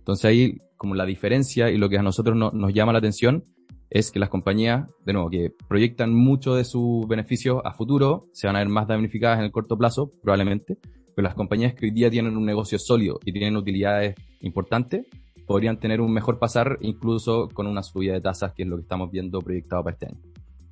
Entonces 0.00 0.26
ahí, 0.26 0.58
como 0.76 0.94
la 0.94 1.06
diferencia 1.06 1.70
y 1.70 1.78
lo 1.78 1.88
que 1.88 1.96
a 1.96 2.02
nosotros 2.02 2.36
nos 2.36 2.74
llama 2.74 2.92
la 2.92 2.98
atención 2.98 3.42
es 3.88 4.10
que 4.10 4.18
las 4.18 4.28
compañías, 4.28 4.86
de 5.06 5.14
nuevo, 5.14 5.30
que 5.30 5.50
proyectan 5.66 6.14
mucho 6.14 6.56
de 6.56 6.64
sus 6.64 7.08
beneficios 7.08 7.62
a 7.64 7.72
futuro, 7.72 8.26
se 8.34 8.48
van 8.48 8.56
a 8.56 8.58
ver 8.58 8.68
más 8.68 8.86
damnificadas 8.86 9.38
en 9.38 9.46
el 9.46 9.50
corto 9.50 9.78
plazo, 9.78 10.10
probablemente, 10.22 10.76
pero 11.16 11.24
las 11.26 11.34
compañías 11.34 11.72
que 11.72 11.86
hoy 11.86 11.90
día 11.90 12.10
tienen 12.10 12.36
un 12.36 12.44
negocio 12.44 12.78
sólido 12.78 13.18
y 13.24 13.32
tienen 13.32 13.56
utilidades 13.56 14.14
importantes, 14.42 15.06
podrían 15.48 15.80
tener 15.80 16.02
un 16.02 16.12
mejor 16.12 16.38
pasar 16.38 16.76
incluso 16.82 17.48
con 17.48 17.66
una 17.66 17.82
subida 17.82 18.12
de 18.12 18.20
tasas, 18.20 18.52
que 18.52 18.64
es 18.64 18.68
lo 18.68 18.76
que 18.76 18.82
estamos 18.82 19.10
viendo 19.10 19.40
proyectado 19.40 19.82
para 19.82 19.94
este 19.94 20.06
año. 20.06 20.20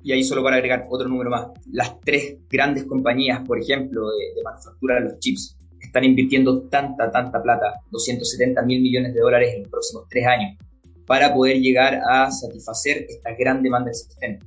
Y 0.03 0.11
ahí 0.11 0.23
solo 0.23 0.43
para 0.43 0.57
agregar 0.57 0.85
otro 0.87 1.09
número 1.09 1.31
más, 1.31 1.47
las 1.71 1.99
tres 1.99 2.37
grandes 2.47 2.83
compañías, 2.85 3.41
por 3.45 3.59
ejemplo, 3.59 4.07
de, 4.07 4.43
manufactura 4.43 4.95
de 4.95 5.01
los 5.01 5.19
chips, 5.19 5.57
están 5.81 6.03
invirtiendo 6.03 6.61
tanta, 6.69 7.09
tanta 7.09 7.41
plata, 7.41 7.73
270 7.89 8.61
mil 8.61 8.81
millones 8.83 9.15
de 9.15 9.19
dólares 9.19 9.55
en 9.55 9.63
los 9.63 9.71
próximos 9.71 10.03
tres 10.09 10.27
años, 10.27 10.57
para 11.07 11.33
poder 11.33 11.57
llegar 11.57 11.99
a 12.07 12.29
satisfacer 12.29 13.07
esta 13.09 13.33
gran 13.33 13.63
demanda 13.63 13.89
existente. 13.89 14.45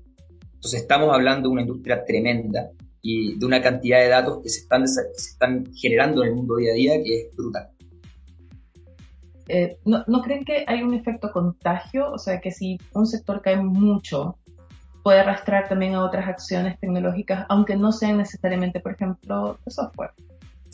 Entonces 0.54 0.82
estamos 0.82 1.12
hablando 1.12 1.48
de 1.48 1.54
una 1.54 1.62
industria 1.62 2.04
tremenda 2.04 2.70
y 3.02 3.36
de 3.36 3.46
una 3.46 3.60
cantidad 3.60 3.98
de 3.98 4.08
datos 4.08 4.38
que 4.42 4.48
se 4.48 4.60
están, 4.60 4.82
que 4.82 4.88
se 4.88 5.30
están 5.30 5.66
generando 5.74 6.22
en 6.22 6.28
el 6.28 6.34
mundo 6.36 6.54
día 6.56 6.70
a 6.70 6.74
día 6.74 7.02
que 7.02 7.22
es 7.22 7.36
brutal. 7.36 7.68
Eh, 9.52 9.78
¿no, 9.84 10.22
creen 10.22 10.44
que 10.44 10.64
hay 10.66 10.82
un 10.82 10.94
efecto 10.94 11.32
contagio? 11.32 12.10
O 12.12 12.18
sea, 12.18 12.40
que 12.40 12.52
si 12.52 12.78
un 12.94 13.06
sector 13.06 13.42
cae 13.42 13.56
mucho, 13.56 14.36
puede 15.02 15.18
arrastrar 15.18 15.68
también 15.68 15.94
a 15.94 16.04
otras 16.04 16.28
acciones 16.28 16.78
tecnológicas, 16.78 17.46
aunque 17.48 17.76
no 17.76 17.90
sean 17.90 18.18
necesariamente, 18.18 18.78
por 18.78 18.92
ejemplo, 18.92 19.58
de 19.64 19.70
software. 19.72 20.10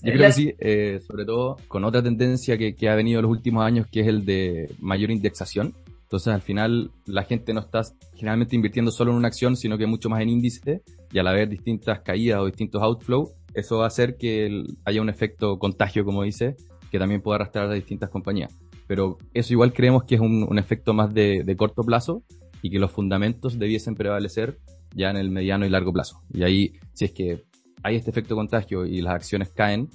Yo 0.02 0.12
creo 0.12 0.26
que 0.26 0.32
sí, 0.32 0.54
eh, 0.58 1.00
sobre 1.06 1.24
todo 1.24 1.56
con 1.68 1.84
otra 1.84 2.02
tendencia 2.02 2.58
que, 2.58 2.88
ha 2.88 2.94
venido 2.94 3.20
en 3.20 3.22
los 3.22 3.32
últimos 3.32 3.64
años, 3.64 3.86
que 3.90 4.00
es 4.00 4.06
el 4.08 4.26
de 4.26 4.70
mayor 4.78 5.10
indexación. 5.10 5.74
Entonces 6.02 6.32
al 6.32 6.42
final 6.42 6.90
la 7.06 7.24
gente 7.24 7.54
no 7.54 7.60
está 7.60 7.80
generalmente 8.14 8.54
invirtiendo 8.54 8.90
solo 8.90 9.10
en 9.10 9.16
una 9.16 9.28
acción, 9.28 9.56
sino 9.56 9.78
que 9.78 9.86
mucho 9.86 10.10
más 10.10 10.20
en 10.20 10.28
índice 10.28 10.82
y 11.10 11.18
al 11.18 11.26
haber 11.26 11.48
distintas 11.48 12.00
caídas 12.00 12.40
o 12.40 12.46
distintos 12.46 12.82
outflows, 12.82 13.32
eso 13.54 13.78
va 13.78 13.84
a 13.84 13.86
hacer 13.88 14.16
que 14.16 14.64
haya 14.84 15.00
un 15.00 15.08
efecto 15.08 15.58
contagio, 15.58 16.04
como 16.04 16.22
dice, 16.22 16.56
que 16.90 16.98
también 16.98 17.22
pueda 17.22 17.36
arrastrar 17.36 17.70
a 17.70 17.74
distintas 17.74 18.10
compañías. 18.10 18.54
Pero 18.86 19.18
eso 19.34 19.52
igual 19.52 19.72
creemos 19.72 20.04
que 20.04 20.14
es 20.14 20.20
un, 20.20 20.58
efecto 20.58 20.94
más 20.94 21.12
de, 21.12 21.54
corto 21.56 21.82
plazo 21.82 22.22
y 22.62 22.70
que 22.70 22.78
los 22.78 22.92
fundamentos 22.92 23.58
debiesen 23.58 23.94
prevalecer 23.94 24.58
ya 24.94 25.10
en 25.10 25.16
el 25.16 25.30
mediano 25.30 25.66
y 25.66 25.70
largo 25.70 25.92
plazo. 25.92 26.22
Y 26.32 26.42
ahí, 26.44 26.72
si 26.92 27.06
es 27.06 27.12
que 27.12 27.44
hay 27.82 27.96
este 27.96 28.10
efecto 28.10 28.34
contagio 28.34 28.86
y 28.86 29.00
las 29.00 29.14
acciones 29.14 29.50
caen, 29.50 29.88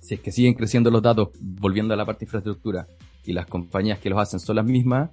si 0.00 0.14
es 0.14 0.20
que 0.20 0.32
siguen 0.32 0.54
creciendo 0.54 0.90
los 0.90 1.02
datos, 1.02 1.30
volviendo 1.40 1.94
a 1.94 1.96
la 1.96 2.06
parte 2.06 2.20
de 2.20 2.26
infraestructura, 2.26 2.86
y 3.24 3.32
las 3.32 3.46
compañías 3.46 3.98
que 3.98 4.10
los 4.10 4.18
hacen 4.18 4.40
son 4.40 4.56
las 4.56 4.64
mismas, 4.64 5.10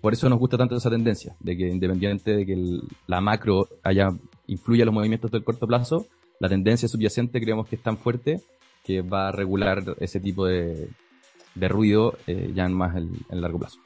por 0.00 0.12
eso 0.12 0.28
nos 0.28 0.38
gusta 0.38 0.56
tanto 0.56 0.76
esa 0.76 0.90
tendencia, 0.90 1.36
de 1.40 1.56
que 1.56 1.68
independiente 1.68 2.36
de 2.36 2.46
que 2.46 2.80
la 3.06 3.20
macro 3.20 3.68
haya 3.82 4.08
influya 4.46 4.84
los 4.84 4.94
movimientos 4.94 5.30
del 5.30 5.44
corto 5.44 5.66
plazo, 5.66 6.06
la 6.40 6.48
tendencia 6.48 6.88
subyacente 6.88 7.40
creemos 7.40 7.68
que 7.68 7.76
es 7.76 7.82
tan 7.82 7.96
fuerte 7.96 8.40
que 8.84 9.02
va 9.02 9.28
a 9.28 9.32
regular 9.32 9.82
ese 9.98 10.20
tipo 10.20 10.46
de, 10.46 10.88
ruido 11.66 12.16
eh, 12.28 12.52
ya 12.54 12.66
en 12.66 12.74
más 12.74 12.94
el, 12.94 13.10
en 13.30 13.40
largo 13.40 13.58
plazo. 13.58 13.80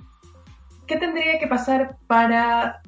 ¿Qué 0.86 0.98
tendría 0.98 1.38
que 1.38 1.46
pasar 1.46 1.96
para 2.06 2.82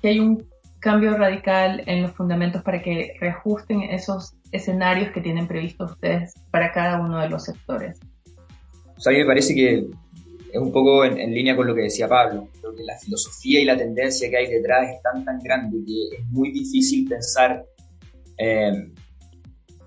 que 0.00 0.08
haya 0.08 0.22
un 0.22 0.46
cambio 0.80 1.16
radical 1.16 1.82
en 1.86 2.02
los 2.02 2.12
fundamentos 2.12 2.62
para 2.62 2.82
que 2.82 3.14
reajusten 3.20 3.82
esos 3.82 4.34
escenarios 4.50 5.12
que 5.12 5.20
tienen 5.20 5.46
previstos 5.46 5.92
ustedes 5.92 6.34
para 6.50 6.72
cada 6.72 7.00
uno 7.00 7.20
de 7.20 7.28
los 7.28 7.44
sectores? 7.44 8.00
O 8.96 9.00
sea, 9.00 9.10
a 9.10 9.14
mí 9.14 9.20
me 9.20 9.26
parece 9.26 9.54
que 9.54 9.86
es 10.52 10.60
un 10.60 10.70
poco 10.70 11.04
en, 11.04 11.32
línea 11.32 11.56
con 11.56 11.66
lo 11.66 11.74
que 11.74 11.82
decía 11.82 12.08
Pablo. 12.08 12.48
Creo 12.60 12.74
que 12.74 12.84
la 12.84 12.96
filosofía 12.98 13.60
y 13.60 13.64
la 13.64 13.76
tendencia 13.76 14.28
que 14.28 14.36
hay 14.36 14.50
detrás 14.50 14.90
es 14.90 15.02
tan, 15.02 15.24
tan 15.24 15.38
grande 15.40 15.78
que 15.84 16.16
es 16.16 16.26
muy 16.26 16.52
difícil 16.52 17.08
pensar 17.08 17.64
eh, 18.38 18.90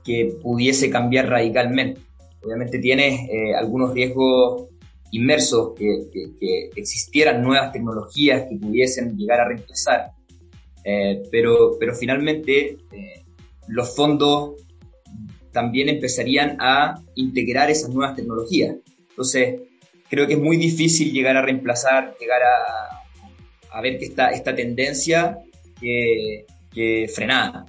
que 0.04 0.38
pudiese 0.42 0.90
cambiar 0.90 1.30
radicalmente. 1.30 2.02
Obviamente 2.46 2.80
tienes 2.80 3.22
eh, 3.30 3.56
algunos 3.56 3.94
riesgos 3.94 4.68
inmersos, 5.12 5.74
que, 5.78 6.70
existieran 6.76 7.42
nuevas 7.42 7.72
tecnologías 7.72 8.44
que 8.50 8.58
pudiesen 8.58 9.18
llegar 9.18 9.40
a 9.40 9.48
reemplazar, 9.48 10.12
eh, 10.84 11.24
pero, 11.32 11.78
pero 11.80 11.96
finalmente 11.96 12.78
los 13.68 13.96
fondos 13.96 14.56
también 15.52 15.90
empezarían 15.90 16.58
a 16.60 17.02
integrar 17.16 17.72
esas 17.72 17.90
nuevas 17.90 18.16
tecnologías. 18.16 18.76
Entonces, 19.10 19.62
creo 20.10 20.28
que 20.28 20.34
es 20.34 20.40
muy 20.40 20.58
difícil 20.58 21.14
llegar 21.14 21.38
a 21.38 21.42
reemplazar, 21.42 22.16
llegar 22.20 22.42
a, 22.44 23.78
a 23.78 23.82
ver 23.82 23.98
que 23.98 24.06
esta, 24.06 24.30
esta 24.30 24.54
tendencia 24.56 25.40
que, 25.80 26.46
que 26.74 27.08
frenada. 27.08 27.66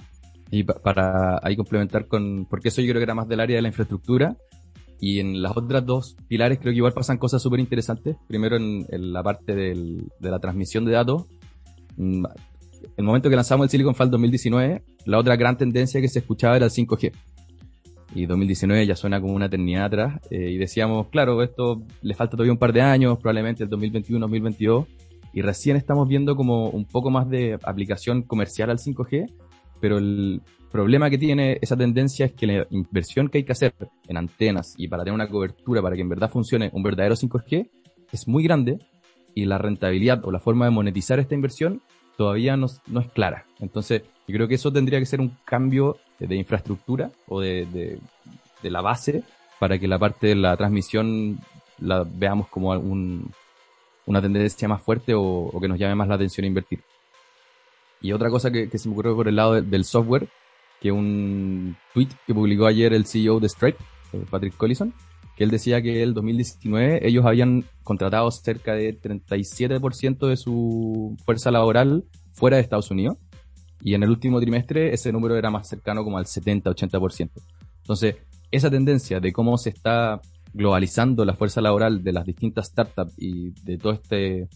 Y 0.51 0.63
para 0.63 1.39
ahí 1.43 1.55
complementar 1.55 2.07
con, 2.07 2.45
porque 2.45 2.69
eso 2.69 2.81
yo 2.81 2.87
creo 2.89 2.99
que 2.99 3.03
era 3.03 3.15
más 3.15 3.27
del 3.27 3.39
área 3.39 3.57
de 3.57 3.61
la 3.61 3.67
infraestructura, 3.67 4.37
y 4.99 5.19
en 5.19 5.41
las 5.41 5.55
otras 5.55 5.85
dos 5.85 6.15
pilares 6.27 6.59
creo 6.59 6.71
que 6.71 6.77
igual 6.77 6.93
pasan 6.93 7.17
cosas 7.17 7.41
súper 7.41 7.59
interesantes. 7.59 8.15
Primero 8.27 8.57
en, 8.57 8.85
la 8.89 9.23
parte 9.23 9.55
del, 9.55 10.07
de 10.19 10.31
la 10.31 10.39
transmisión 10.39 10.85
de 10.85 10.93
datos. 10.93 11.25
Mm, 11.97 12.25
el 12.95 13.03
momento 13.03 13.29
que 13.29 13.35
lanzamos 13.35 13.65
el 13.65 13.69
Silicon 13.69 13.95
Valley 13.97 14.11
2019, 14.11 14.83
la 15.05 15.17
otra 15.17 15.35
gran 15.35 15.57
tendencia 15.57 16.01
que 16.01 16.07
se 16.07 16.19
escuchaba 16.19 16.55
era 16.55 16.65
el 16.65 16.71
5G 16.71 17.11
y 18.15 18.25
2019 18.25 18.85
ya 18.85 18.95
suena 18.95 19.21
como 19.21 19.33
una 19.33 19.45
eternidad 19.45 19.85
atrás, 19.85 20.19
eh, 20.29 20.51
y 20.51 20.57
decíamos, 20.57 21.07
claro, 21.09 21.43
esto 21.43 21.83
le 22.01 22.15
falta 22.15 22.31
todavía 22.31 22.53
un 22.53 22.57
par 22.57 22.73
de 22.73 22.81
años, 22.81 23.17
probablemente 23.19 23.63
el 23.63 23.69
2021-2022, 23.69 24.87
y 25.33 25.41
recién 25.41 25.77
estamos 25.77 26.07
viendo 26.07 26.35
como 26.35 26.69
un 26.69 26.85
poco 26.85 27.11
más 27.11 27.29
de 27.29 27.59
aplicación 27.63 28.23
comercial 28.23 28.69
al 28.69 28.79
5G, 28.79 29.31
pero 29.79 29.97
el 29.97 30.41
problema 30.77 31.09
que 31.09 31.17
tiene 31.17 31.57
esa 31.59 31.75
tendencia 31.75 32.27
es 32.27 32.33
que 32.33 32.45
la 32.45 32.67
inversión 32.69 33.29
que 33.29 33.39
hay 33.39 33.43
que 33.43 33.51
hacer 33.51 33.73
en 34.07 34.17
antenas 34.17 34.75
y 34.77 34.87
para 34.87 35.03
tener 35.03 35.15
una 35.15 35.27
cobertura 35.27 35.81
para 35.81 35.95
que 35.95 36.03
en 36.03 36.09
verdad 36.09 36.29
funcione 36.29 36.69
un 36.71 36.83
verdadero 36.83 37.15
5G 37.15 37.67
es 38.11 38.27
muy 38.27 38.43
grande 38.43 38.77
y 39.33 39.45
la 39.45 39.57
rentabilidad 39.57 40.23
o 40.23 40.31
la 40.31 40.39
forma 40.39 40.65
de 40.65 40.71
monetizar 40.71 41.17
esta 41.17 41.33
inversión 41.33 41.81
todavía 42.15 42.55
no, 42.57 42.67
no 42.85 42.99
es 42.99 43.09
clara. 43.11 43.45
Entonces, 43.59 44.03
yo 44.27 44.35
creo 44.35 44.47
que 44.47 44.55
eso 44.55 44.71
tendría 44.71 44.99
que 44.99 45.07
ser 45.07 45.19
un 45.19 45.35
cambio 45.45 45.97
de 46.19 46.35
infraestructura 46.35 47.09
o 47.27 47.41
de, 47.41 47.65
de, 47.65 48.69
la 48.69 48.81
base 48.81 49.23
para 49.59 49.79
que 49.79 49.87
la 49.87 49.97
parte 49.97 50.27
de 50.27 50.35
la 50.35 50.55
transmisión 50.57 51.39
la 51.79 52.03
veamos 52.03 52.49
como 52.49 52.71
un, 52.71 53.31
una 54.05 54.21
tendencia 54.21 54.67
más 54.67 54.81
fuerte 54.81 55.13
o, 55.15 55.51
que 55.59 55.67
nos 55.67 55.79
llame 55.79 55.95
más 55.95 56.07
la 56.07 56.15
atención 56.15 56.43
a 56.43 56.47
invertir. 56.47 56.81
Y 58.01 58.11
otra 58.11 58.29
cosa 58.29 58.51
que, 58.51 58.69
se 58.77 58.87
me 58.87 58.93
ocurrió 58.93 59.15
por 59.15 59.27
el 59.27 59.35
lado 59.35 59.61
del 59.61 59.83
software, 59.83 60.27
que 60.81 60.91
un 60.91 61.75
tweet 61.93 62.09
que 62.25 62.33
publicó 62.33 62.67
ayer 62.67 62.93
el 62.93 63.05
CEO 63.05 63.39
de 63.39 63.49
Stripe, 63.49 63.77
eh, 64.13 64.25
Patrick 64.29 64.55
Collison, 64.55 64.93
que 65.35 65.43
él 65.43 65.51
decía 65.51 65.81
que 65.81 65.97
en 65.97 66.09
el 66.09 66.13
2019 66.13 67.07
ellos 67.07 67.25
habían 67.25 67.63
contratado 67.83 68.29
cerca 68.31 68.73
de 68.73 68.99
37% 68.99 70.27
de 70.27 70.37
su 70.37 71.15
fuerza 71.23 71.51
laboral 71.51 72.05
fuera 72.33 72.57
de 72.57 72.63
Estados 72.63 72.91
Unidos 72.91 73.17
y 73.81 73.93
en 73.93 74.03
el 74.03 74.09
último 74.09 74.39
trimestre 74.39 74.93
ese 74.93 75.11
número 75.11 75.35
era 75.35 75.51
más 75.51 75.67
cercano 75.67 76.03
como 76.03 76.17
al 76.17 76.25
70-80%. 76.25 77.29
Entonces, 77.81 78.15
esa 78.51 78.69
tendencia 78.69 79.19
de 79.19 79.31
cómo 79.31 79.57
se 79.57 79.69
está 79.69 80.21
globalizando 80.53 81.23
la 81.25 81.33
fuerza 81.33 81.61
laboral 81.61 82.03
de 82.03 82.13
las 82.13 82.25
distintas 82.25 82.67
startups 82.67 83.13
y 83.17 83.51
de 83.63 83.77
todo 83.77 83.93
este 83.93 84.49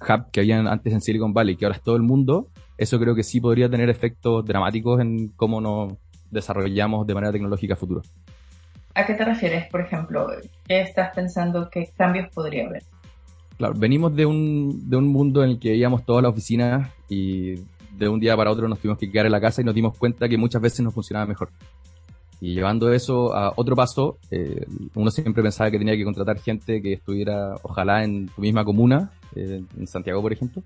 hub 0.00 0.30
que 0.30 0.40
habían 0.40 0.66
antes 0.66 0.92
en 0.92 1.00
Silicon 1.00 1.34
Valley, 1.34 1.56
que 1.56 1.66
ahora 1.66 1.76
es 1.76 1.82
todo 1.82 1.96
el 1.96 2.02
mundo, 2.02 2.48
eso 2.78 2.98
creo 2.98 3.14
que 3.14 3.22
sí 3.22 3.40
podría 3.40 3.68
tener 3.68 3.88
efectos 3.90 4.44
dramáticos 4.44 5.00
en 5.00 5.28
cómo 5.28 5.60
nos 5.60 5.94
desarrollamos 6.30 7.06
de 7.06 7.14
manera 7.14 7.32
tecnológica 7.32 7.76
futuro. 7.76 8.02
¿A 8.94 9.06
qué 9.06 9.14
te 9.14 9.24
refieres, 9.24 9.68
por 9.70 9.80
ejemplo? 9.80 10.28
¿Qué 10.66 10.80
estás 10.82 11.14
pensando? 11.14 11.70
¿Qué 11.70 11.90
cambios 11.96 12.28
podría 12.34 12.66
haber? 12.66 12.82
Claro, 13.56 13.74
venimos 13.76 14.14
de 14.14 14.26
un, 14.26 14.88
de 14.88 14.96
un 14.96 15.08
mundo 15.08 15.44
en 15.44 15.50
el 15.50 15.58
que 15.58 15.74
íbamos 15.74 16.04
todas 16.04 16.22
las 16.22 16.32
oficinas 16.32 16.90
y 17.08 17.54
de 17.96 18.08
un 18.08 18.20
día 18.20 18.36
para 18.36 18.50
otro 18.50 18.68
nos 18.68 18.78
tuvimos 18.78 18.98
que 18.98 19.10
quedar 19.10 19.26
en 19.26 19.32
la 19.32 19.40
casa 19.40 19.62
y 19.62 19.64
nos 19.64 19.74
dimos 19.74 19.96
cuenta 19.96 20.28
que 20.28 20.36
muchas 20.36 20.60
veces 20.60 20.80
nos 20.80 20.94
funcionaba 20.94 21.26
mejor. 21.26 21.50
Y 22.40 22.54
llevando 22.54 22.92
eso 22.92 23.32
a 23.34 23.52
otro 23.54 23.76
paso, 23.76 24.18
eh, 24.30 24.66
uno 24.94 25.10
siempre 25.12 25.44
pensaba 25.44 25.70
que 25.70 25.78
tenía 25.78 25.96
que 25.96 26.02
contratar 26.02 26.40
gente 26.40 26.82
que 26.82 26.94
estuviera, 26.94 27.54
ojalá, 27.62 28.02
en 28.02 28.26
tu 28.26 28.40
misma 28.40 28.64
comuna, 28.64 29.12
eh, 29.36 29.62
en 29.78 29.86
Santiago, 29.86 30.20
por 30.20 30.32
ejemplo. 30.32 30.60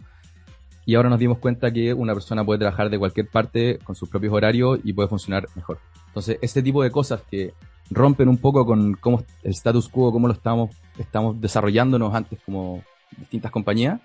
Y 0.86 0.94
ahora 0.94 1.10
nos 1.10 1.18
dimos 1.18 1.38
cuenta 1.38 1.72
que 1.72 1.92
una 1.92 2.14
persona 2.14 2.44
puede 2.44 2.60
trabajar 2.60 2.88
de 2.88 2.98
cualquier 2.98 3.28
parte 3.28 3.78
con 3.82 3.96
sus 3.96 4.08
propios 4.08 4.32
horarios 4.32 4.78
y 4.84 4.92
puede 4.92 5.08
funcionar 5.08 5.48
mejor. 5.56 5.78
Entonces, 6.06 6.38
este 6.40 6.62
tipo 6.62 6.82
de 6.82 6.92
cosas 6.92 7.22
que 7.28 7.52
rompen 7.90 8.28
un 8.28 8.38
poco 8.38 8.64
con 8.64 8.94
cómo 8.94 9.24
el 9.42 9.50
status 9.50 9.88
quo, 9.88 10.12
cómo 10.12 10.28
lo 10.28 10.34
estamos, 10.34 10.70
estamos 10.96 11.40
desarrollándonos 11.40 12.14
antes 12.14 12.38
como 12.46 12.84
distintas 13.18 13.50
compañías, 13.50 14.00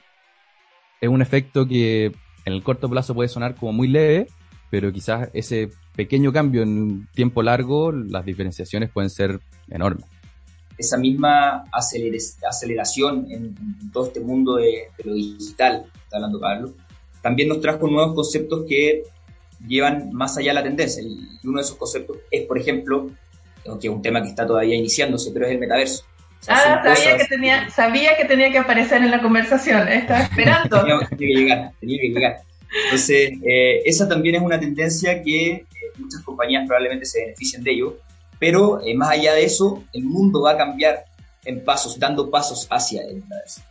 es 0.99 1.09
un 1.09 1.21
efecto 1.21 1.67
que 1.67 2.07
en 2.45 2.53
el 2.53 2.63
corto 2.63 2.89
plazo 2.89 3.13
puede 3.13 3.29
sonar 3.29 3.55
como 3.55 3.73
muy 3.73 3.87
leve, 3.87 4.27
pero 4.71 4.91
quizás 4.91 5.29
ese 5.33 5.69
pequeño 5.95 6.33
cambio 6.33 6.63
en 6.63 7.07
tiempo 7.13 7.43
largo, 7.43 7.91
las 7.91 8.25
diferenciaciones 8.25 8.89
pueden 8.89 9.09
ser 9.09 9.39
enormes. 9.69 10.05
Esa 10.77 10.97
misma 10.97 11.65
aceleración 11.71 13.27
en, 13.29 13.55
todo 13.91 14.07
este 14.07 14.19
mundo 14.19 14.55
de, 14.55 14.87
lo 15.03 15.13
digital, 15.13 15.85
está 16.03 16.17
hablando 16.17 16.39
Pablo, 16.39 16.73
también 17.21 17.49
nos 17.49 17.61
trajo 17.61 17.87
nuevos 17.87 18.15
conceptos 18.15 18.65
que 18.67 19.03
llevan 19.67 20.11
más 20.11 20.37
allá 20.37 20.51
de 20.51 20.55
la 20.55 20.63
tendencia. 20.63 21.03
Y 21.03 21.19
uno 21.43 21.57
de 21.57 21.63
esos 21.63 21.77
conceptos 21.77 22.17
es, 22.31 22.45
por 22.45 22.57
ejemplo, 22.57 23.11
aunque 23.67 23.87
es 23.87 23.93
un 23.93 24.01
tema 24.01 24.21
que 24.21 24.29
está 24.29 24.45
todavía 24.45 24.75
iniciándose, 24.75 25.31
pero 25.31 25.45
es 25.45 25.51
el 25.51 25.59
metaverso. 25.59 26.03
ah, 26.47 26.81
sabía, 26.83 27.17
que 27.17 27.25
tenía, 27.25 27.69
sabía 27.69 28.17
que 28.17 28.25
tenía 28.25 28.51
que 28.51 28.57
aparecer 28.57 29.03
en 29.03 29.11
la 29.11 29.21
conversación, 29.21 29.87
estaba 29.87 30.21
esperando. 30.21 30.81
tenía, 31.09 31.09
que 31.17 31.25
llegar, 31.25 31.71
tenía 31.79 32.01
que 32.01 32.07
llegar. 32.07 32.37
Entonces, 32.85 33.31
eh, 33.43 33.81
esa 33.85 34.07
también 34.07 34.35
es 34.35 34.41
una 34.41 34.59
tendencia 34.59 35.21
que 35.21 35.51
eh, 35.51 35.65
muchas 35.97 36.21
compañías 36.21 36.65
probablemente 36.65 37.05
se 37.05 37.21
beneficien 37.21 37.63
de 37.63 37.71
ello, 37.71 37.97
pero 38.41 38.81
eh, 38.81 38.95
más 38.95 39.11
allá 39.11 39.35
de 39.35 39.45
eso, 39.45 39.83
el 39.93 40.03
mundo 40.03 40.41
va 40.41 40.53
a 40.53 40.57
cambiar 40.57 41.05
en 41.45 41.63
pasos, 41.63 41.99
dando 41.99 42.31
pasos 42.31 42.67
hacia 42.71 43.03
el 43.03 43.17
metaverso. 43.17 43.61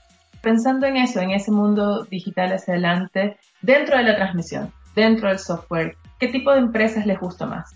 Pensando 0.43 0.87
en 0.87 0.97
eso, 0.97 1.19
en 1.19 1.33
ese 1.33 1.51
mundo 1.51 2.05
digital 2.05 2.53
hacia 2.53 2.75
adelante, 2.75 3.37
dentro 3.63 3.99
de 3.99 4.05
la 4.05 4.15
transmisión, 4.15 4.73
dentro 4.95 5.29
del 5.29 5.41
software, 5.41 5.97
¿qué 6.21 6.29
tipo 6.29 6.53
de 6.53 6.61
empresas 6.61 7.05
les 7.05 7.19
gusta 7.19 7.47
más? 7.47 7.75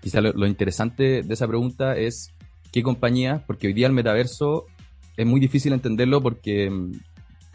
Quizá 0.00 0.20
lo, 0.20 0.46
interesante 0.46 1.22
de 1.22 1.34
esa 1.34 1.48
pregunta 1.48 1.96
es 1.96 2.32
qué 2.70 2.84
compañía, 2.84 3.42
porque 3.44 3.66
hoy 3.66 3.72
día 3.72 3.88
el 3.88 3.92
metaverso 3.92 4.66
es 5.16 5.26
muy 5.26 5.40
difícil 5.40 5.72
entenderlo 5.72 6.22
porque 6.22 6.70
mm, 6.70 6.92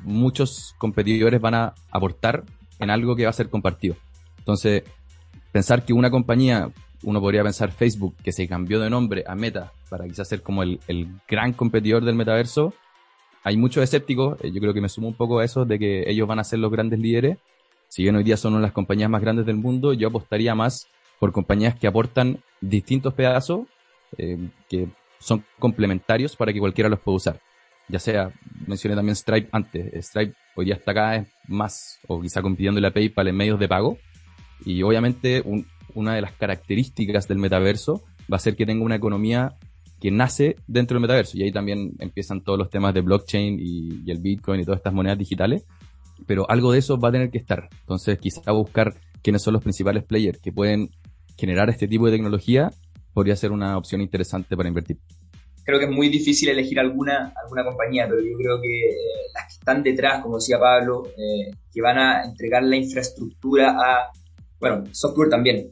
muchos 0.03 0.75
competidores 0.79 1.39
van 1.39 1.55
a 1.55 1.73
aportar 1.91 2.43
en 2.79 2.89
algo 2.89 3.15
que 3.15 3.23
va 3.23 3.29
a 3.29 3.33
ser 3.33 3.49
compartido. 3.49 3.95
Entonces, 4.39 4.83
pensar 5.53 5.85
que 5.85 5.93
una 5.93 6.11
compañía, 6.11 6.71
uno 7.05 7.21
podría 7.21 7.43
pensar 7.43 7.71
Facebook, 7.71 8.15
que 8.23 8.31
se 8.31 8.47
cambió 8.47 8.79
de 8.79 8.89
nombre 8.89 9.23
a 9.25 9.35
Meta 9.35 9.71
para 9.89 10.05
quizás 10.05 10.27
ser 10.27 10.41
como 10.41 10.63
el, 10.63 10.79
el 10.87 11.07
gran 11.27 11.53
competidor 11.53 12.03
del 12.03 12.15
metaverso, 12.15 12.73
hay 13.45 13.57
muchos 13.57 13.83
escépticos, 13.83 14.39
eh, 14.41 14.51
yo 14.51 14.59
creo 14.59 14.73
que 14.73 14.81
me 14.81 14.89
sumo 14.89 15.07
un 15.07 15.13
poco 15.13 15.37
a 15.37 15.45
eso, 15.45 15.65
de 15.65 15.77
que 15.77 16.09
ellos 16.09 16.27
van 16.27 16.39
a 16.39 16.43
ser 16.43 16.57
los 16.57 16.71
grandes 16.71 16.99
líderes. 16.99 17.37
Si 17.89 18.01
bien 18.01 18.15
hoy 18.15 18.23
día 18.23 18.37
son 18.37 18.53
una 18.53 18.61
de 18.61 18.67
las 18.67 18.73
compañías 18.73 19.07
más 19.07 19.21
grandes 19.21 19.45
del 19.45 19.57
mundo, 19.57 19.93
yo 19.93 20.07
apostaría 20.07 20.55
más 20.55 20.87
por 21.19 21.31
compañías 21.31 21.75
que 21.75 21.85
aportan 21.85 22.39
distintos 22.59 23.13
pedazos 23.13 23.67
eh, 24.17 24.49
que 24.67 24.87
son 25.19 25.45
complementarios 25.59 26.35
para 26.35 26.51
que 26.51 26.59
cualquiera 26.59 26.89
los 26.89 26.99
pueda 26.99 27.17
usar. 27.17 27.39
Ya 27.87 27.99
sea, 27.99 28.31
mencioné 28.65 28.95
también 28.95 29.15
Stripe 29.15 29.47
antes, 29.51 30.07
Stripe 30.07 30.33
hoy 30.55 30.65
día 30.65 30.73
está 30.73 31.15
es 31.15 31.27
más, 31.47 31.99
o 32.07 32.19
quizá 32.19 32.41
compitiendo 32.41 32.85
a 32.85 32.91
PayPal 32.91 33.27
en 33.27 33.35
medios 33.35 33.59
de 33.59 33.67
pago, 33.67 33.99
y 34.65 34.81
obviamente 34.81 35.43
una 35.95 36.15
de 36.15 36.21
las 36.21 36.33
características 36.33 37.27
del 37.27 37.39
metaverso 37.39 38.03
va 38.31 38.37
a 38.37 38.39
ser 38.39 38.55
que 38.55 38.65
tenga 38.65 38.83
una 38.83 38.95
economía 38.95 39.55
que 39.99 40.11
nace 40.11 40.57
dentro 40.67 40.95
del 40.95 41.01
metaverso. 41.01 41.37
Y 41.37 41.43
ahí 41.43 41.51
también 41.51 41.93
empiezan 41.99 42.41
todos 42.41 42.59
los 42.59 42.69
temas 42.69 42.93
de 42.93 43.01
blockchain 43.01 43.57
y, 43.59 44.09
el 44.09 44.19
Bitcoin 44.19 44.61
y 44.61 44.65
todas 44.65 44.79
estas 44.79 44.93
monedas 44.93 45.17
digitales. 45.17 45.65
Pero 46.27 46.49
algo 46.49 46.71
de 46.71 46.79
eso 46.79 46.99
va 46.99 47.09
a 47.09 47.11
tener 47.11 47.29
que 47.29 47.37
estar. 47.37 47.69
Entonces 47.79 48.19
quizá 48.19 48.51
buscar 48.51 48.93
quiénes 49.21 49.41
son 49.41 49.53
los 49.53 49.63
principales 49.63 50.03
players 50.03 50.39
que 50.39 50.51
pueden 50.51 50.89
generar 51.37 51.69
este 51.69 51.87
tipo 51.87 52.05
de 52.05 52.13
tecnología 52.13 52.71
podría 53.13 53.35
ser 53.35 53.51
una 53.51 53.77
opción 53.77 54.01
interesante 54.01 54.55
para 54.55 54.69
invertir. 54.69 54.97
Creo 55.63 55.79
que 55.79 55.85
es 55.85 55.91
muy 55.91 56.09
difícil 56.09 56.49
elegir 56.49 56.79
alguna, 56.79 57.33
alguna 57.41 57.63
compañía, 57.63 58.05
pero 58.07 58.21
yo 58.21 58.37
creo 58.37 58.61
que 58.61 58.91
las 59.33 59.47
que 59.47 59.53
están 59.53 59.81
detrás, 59.81 60.21
como 60.21 60.35
decía 60.35 60.59
Pablo, 60.59 61.07
eh, 61.07 61.51
que 61.73 61.81
van 61.81 61.97
a 61.97 62.23
entregar 62.23 62.61
la 62.63 62.75
infraestructura 62.75 63.71
a, 63.71 64.11
bueno, 64.59 64.83
software 64.91 65.29
también, 65.29 65.71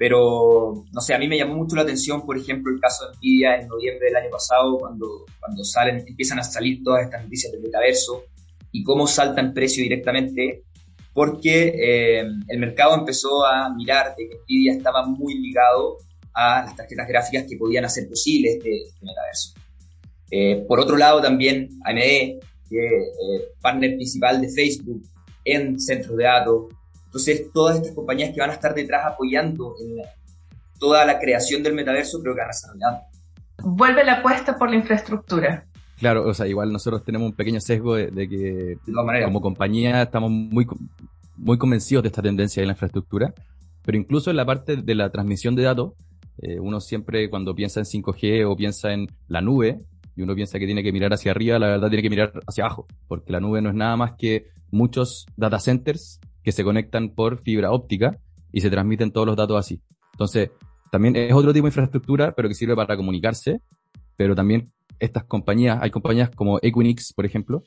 pero, 0.00 0.86
no 0.94 1.00
sé, 1.02 1.12
a 1.12 1.18
mí 1.18 1.28
me 1.28 1.36
llamó 1.36 1.56
mucho 1.56 1.76
la 1.76 1.82
atención, 1.82 2.24
por 2.24 2.38
ejemplo, 2.38 2.72
el 2.72 2.80
caso 2.80 3.06
de 3.06 3.18
Nvidia 3.18 3.56
en 3.56 3.68
noviembre 3.68 4.06
del 4.06 4.16
año 4.16 4.30
pasado, 4.30 4.78
cuando, 4.78 5.26
cuando 5.38 5.62
salen, 5.62 6.02
empiezan 6.08 6.38
a 6.38 6.42
salir 6.42 6.82
todas 6.82 7.04
estas 7.04 7.22
noticias 7.22 7.52
del 7.52 7.60
metaverso 7.60 8.24
y 8.72 8.82
cómo 8.82 9.06
salta 9.06 9.42
en 9.42 9.52
precio 9.52 9.82
directamente, 9.82 10.62
porque 11.12 11.74
eh, 11.76 12.24
el 12.48 12.58
mercado 12.58 12.94
empezó 12.94 13.44
a 13.44 13.74
mirar 13.74 14.14
de 14.16 14.26
que 14.26 14.36
Nvidia 14.36 14.72
estaba 14.72 15.04
muy 15.04 15.34
ligado 15.34 15.98
a 16.32 16.62
las 16.64 16.76
tarjetas 16.76 17.06
gráficas 17.06 17.44
que 17.46 17.58
podían 17.58 17.84
hacer 17.84 18.08
posible 18.08 18.52
este, 18.52 18.84
este 18.84 19.04
metaverso. 19.04 19.52
Eh, 20.30 20.64
por 20.66 20.80
otro 20.80 20.96
lado, 20.96 21.20
también 21.20 21.68
AMD, 21.84 22.40
que 22.70 22.78
eh, 22.78 23.48
partner 23.60 23.96
principal 23.96 24.40
de 24.40 24.48
Facebook 24.48 25.02
en 25.44 25.78
centros 25.78 26.16
de 26.16 26.24
datos, 26.24 26.72
entonces, 27.10 27.50
todas 27.52 27.78
estas 27.78 27.92
compañías 27.92 28.32
que 28.32 28.38
van 28.38 28.50
a 28.50 28.52
estar 28.52 28.72
detrás 28.72 29.04
apoyando 29.04 29.74
en 29.80 29.96
toda 30.78 31.04
la 31.04 31.18
creación 31.18 31.60
del 31.60 31.74
metaverso, 31.74 32.22
creo 32.22 32.34
que 32.36 32.40
van 32.40 32.50
a 32.50 32.52
estar 32.52 32.70
Vuelve 33.64 34.04
la 34.04 34.20
apuesta 34.20 34.56
por 34.56 34.70
la 34.70 34.76
infraestructura. 34.76 35.66
Claro, 35.98 36.24
o 36.28 36.32
sea, 36.32 36.46
igual 36.46 36.72
nosotros 36.72 37.02
tenemos 37.04 37.28
un 37.30 37.34
pequeño 37.34 37.60
sesgo 37.60 37.96
de, 37.96 38.28
que 38.28 38.78
como 39.24 39.40
compañía 39.40 40.02
estamos 40.02 40.30
muy, 40.30 40.68
muy 41.36 41.58
convencidos 41.58 42.04
de 42.04 42.10
esta 42.10 42.22
tendencia 42.22 42.62
de 42.62 42.68
la 42.68 42.74
infraestructura, 42.74 43.34
pero 43.84 43.98
incluso 43.98 44.30
en 44.30 44.36
la 44.36 44.46
parte 44.46 44.76
de 44.76 44.94
la 44.94 45.10
transmisión 45.10 45.56
de 45.56 45.64
datos, 45.64 45.94
eh, 46.38 46.60
uno 46.60 46.78
siempre 46.78 47.28
cuando 47.28 47.56
piensa 47.56 47.80
en 47.80 47.86
5G 47.86 48.48
o 48.48 48.54
piensa 48.54 48.92
en 48.92 49.08
la 49.26 49.40
nube, 49.40 49.78
y 50.14 50.22
uno 50.22 50.36
piensa 50.36 50.60
que 50.60 50.66
tiene 50.66 50.84
que 50.84 50.92
mirar 50.92 51.12
hacia 51.12 51.32
arriba, 51.32 51.58
la 51.58 51.66
verdad 51.66 51.88
tiene 51.88 52.02
que 52.02 52.10
mirar 52.10 52.32
hacia 52.46 52.64
abajo, 52.64 52.86
porque 53.08 53.32
la 53.32 53.40
nube 53.40 53.60
no 53.60 53.70
es 53.70 53.74
nada 53.74 53.96
más 53.96 54.12
que 54.16 54.46
muchos 54.70 55.26
data 55.36 55.58
centers 55.58 56.19
que 56.42 56.52
se 56.52 56.64
conectan 56.64 57.10
por 57.10 57.38
fibra 57.38 57.70
óptica 57.70 58.18
y 58.52 58.60
se 58.60 58.70
transmiten 58.70 59.12
todos 59.12 59.26
los 59.26 59.36
datos 59.36 59.58
así. 59.58 59.80
Entonces, 60.12 60.50
también 60.90 61.16
es 61.16 61.32
otro 61.32 61.52
tipo 61.52 61.64
de 61.64 61.70
infraestructura, 61.70 62.32
pero 62.32 62.48
que 62.48 62.54
sirve 62.54 62.74
para 62.74 62.96
comunicarse, 62.96 63.60
pero 64.16 64.34
también 64.34 64.70
estas 64.98 65.24
compañías, 65.24 65.78
hay 65.80 65.90
compañías 65.90 66.30
como 66.30 66.58
Equinix, 66.62 67.12
por 67.12 67.24
ejemplo, 67.24 67.62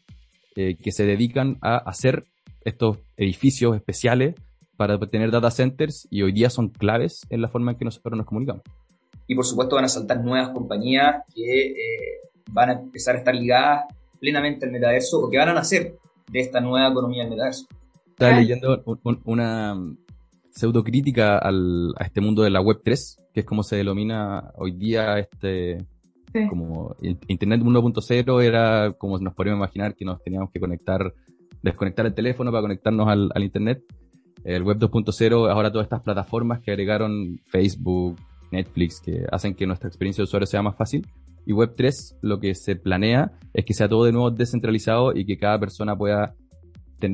eh, 0.55 0.75
que 0.77 0.91
se 0.91 1.05
dedican 1.05 1.57
a 1.61 1.77
hacer 1.77 2.25
estos 2.63 2.99
edificios 3.17 3.75
especiales 3.75 4.35
para 4.77 4.99
tener 4.99 5.31
data 5.31 5.51
centers 5.51 6.07
y 6.09 6.21
hoy 6.21 6.31
día 6.31 6.49
son 6.49 6.69
claves 6.69 7.21
en 7.29 7.41
la 7.41 7.47
forma 7.47 7.71
en 7.71 7.77
que 7.77 7.85
nosotros 7.85 8.17
nos 8.17 8.25
comunicamos. 8.25 8.63
Y 9.27 9.35
por 9.35 9.45
supuesto 9.45 9.75
van 9.75 9.85
a 9.85 9.89
saltar 9.89 10.23
nuevas 10.23 10.49
compañías 10.49 11.23
que 11.33 11.71
eh, 11.71 12.19
van 12.51 12.69
a 12.69 12.73
empezar 12.73 13.15
a 13.15 13.19
estar 13.19 13.33
ligadas 13.33 13.85
plenamente 14.19 14.65
al 14.65 14.71
metaverso 14.71 15.21
o 15.21 15.29
que 15.29 15.37
van 15.37 15.49
a 15.49 15.53
nacer 15.53 15.95
de 16.29 16.39
esta 16.39 16.59
nueva 16.59 16.89
economía 16.89 17.23
del 17.23 17.31
metaverso. 17.31 17.67
Estaba 18.13 18.39
leyendo 18.39 18.83
una 19.25 19.75
pseudo 20.51 20.83
crítica 20.83 21.39
al, 21.39 21.93
a 21.97 22.05
este 22.05 22.21
mundo 22.21 22.43
de 22.43 22.51
la 22.51 22.61
web 22.61 22.81
3, 22.83 23.17
que 23.33 23.39
es 23.39 23.45
como 23.45 23.63
se 23.63 23.75
denomina 23.75 24.51
hoy 24.55 24.71
día 24.71 25.17
este 25.17 25.79
como 26.49 26.95
Internet 27.27 27.61
1.0 27.61 28.43
era 28.43 28.93
como 28.93 29.19
nos 29.19 29.33
podríamos 29.35 29.59
imaginar 29.59 29.95
que 29.95 30.03
nos 30.03 30.21
teníamos 30.23 30.49
que 30.51 30.59
conectar, 30.59 31.13
desconectar 31.61 32.05
el 32.05 32.13
teléfono 32.13 32.51
para 32.51 32.61
conectarnos 32.61 33.07
al, 33.07 33.31
al 33.33 33.43
Internet. 33.43 33.83
El 34.43 34.63
web 34.63 34.77
2.0 34.77 35.49
ahora 35.49 35.71
todas 35.71 35.85
estas 35.85 36.01
plataformas 36.01 36.59
que 36.59 36.71
agregaron 36.71 37.39
Facebook, 37.45 38.19
Netflix, 38.51 38.99
que 38.99 39.25
hacen 39.31 39.53
que 39.55 39.65
nuestra 39.65 39.87
experiencia 39.87 40.21
de 40.21 40.25
usuario 40.25 40.47
sea 40.47 40.61
más 40.61 40.75
fácil. 40.75 41.07
Y 41.45 41.53
Web 41.53 41.73
3 41.75 42.17
lo 42.21 42.39
que 42.39 42.55
se 42.55 42.75
planea 42.75 43.31
es 43.53 43.65
que 43.65 43.73
sea 43.73 43.89
todo 43.89 44.05
de 44.05 44.11
nuevo 44.11 44.31
descentralizado 44.31 45.15
y 45.15 45.25
que 45.25 45.37
cada 45.37 45.59
persona 45.59 45.95
pueda 45.95 46.35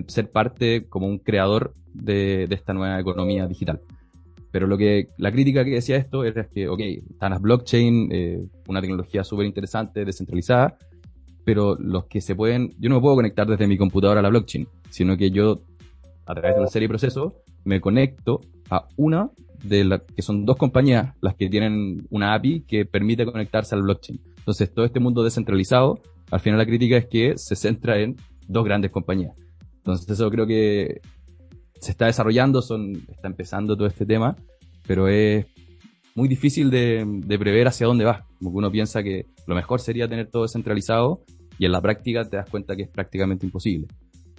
ser 0.08 0.32
parte 0.32 0.88
como 0.88 1.08
un 1.08 1.20
creador 1.20 1.74
de, 1.94 2.48
esta 2.50 2.74
nueva 2.74 3.00
economía 3.00 3.48
digital. 3.48 3.82
Pero 4.52 4.68
lo 4.68 4.78
que 4.78 5.08
la 5.18 5.32
crítica 5.32 5.64
que 5.64 5.72
decía 5.72 5.98
esto 5.98 6.24
era 6.24 6.46
que, 6.46 6.68
ok, 6.68 6.80
están 6.80 7.32
las 7.32 7.42
blockchain, 7.42 8.10
eh, 8.12 8.48
una 8.68 8.82
tecnología 8.82 9.24
súper 9.24 9.46
interesante, 9.46 10.06
descentralizada, 10.06 10.78
pero 11.46 11.76
los 11.76 12.06
que 12.06 12.22
se 12.22 12.36
pueden, 12.36 12.72
yo 12.80 12.90
no 12.90 12.96
me 12.96 13.02
puedo 13.02 13.16
conectar 13.16 13.48
desde 13.48 13.68
mi 13.68 13.78
computadora 13.78 14.20
a 14.20 14.24
la 14.24 14.30
blockchain, 14.30 14.68
sino 14.90 15.18
que 15.18 15.32
yo, 15.32 15.60
a 16.26 16.34
través 16.34 16.56
de 16.56 16.62
una 16.62 16.70
serie 16.70 16.88
de 16.88 16.90
procesos, 16.90 17.34
me 17.64 17.80
conecto 17.80 18.42
a 18.70 18.88
una 18.98 19.30
de 19.64 19.84
las 19.84 20.02
que 20.16 20.22
son 20.22 20.46
dos 20.46 20.58
compañías 20.58 21.14
las 21.22 21.36
que 21.36 21.50
tienen 21.50 22.08
una 22.10 22.34
API 22.34 22.62
que 22.62 22.86
permite 22.86 23.26
conectarse 23.26 23.76
al 23.76 23.84
blockchain. 23.84 24.20
Entonces, 24.38 24.74
todo 24.74 24.86
este 24.86 25.00
mundo 25.00 25.24
descentralizado, 25.24 26.00
al 26.32 26.40
final 26.40 26.58
la 26.58 26.66
crítica 26.66 26.98
es 26.98 27.08
que 27.08 27.38
se 27.38 27.56
centra 27.56 28.00
en 28.00 28.16
dos 28.48 28.66
grandes 28.66 28.92
compañías. 28.92 29.36
Entonces 29.92 30.20
eso 30.20 30.30
creo 30.30 30.48
que 30.48 31.02
se 31.80 31.92
está 31.92 32.06
desarrollando, 32.06 32.62
son, 32.62 32.94
está 33.10 33.28
empezando 33.28 33.76
todo 33.76 33.88
este 33.88 34.06
tema, 34.06 34.36
pero 34.86 35.08
es 35.08 35.46
muy 36.16 36.28
difícil 36.28 36.70
de, 36.70 37.38
prever 37.40 37.68
hacia 37.68 37.88
dónde 37.88 38.06
va. 38.06 38.26
Como 38.38 38.52
que 38.52 38.58
uno 38.58 38.72
piensa 38.72 39.02
que 39.04 39.26
lo 39.48 39.56
mejor 39.56 39.80
sería 39.80 40.08
tener 40.08 40.30
todo 40.30 40.44
descentralizado 40.44 41.24
y 41.58 41.66
en 41.66 41.72
la 41.72 41.82
práctica 41.82 42.24
te 42.26 42.38
das 42.38 42.50
cuenta 42.50 42.76
que 42.76 42.84
es 42.84 42.90
prácticamente 42.90 43.46
imposible. 43.46 43.88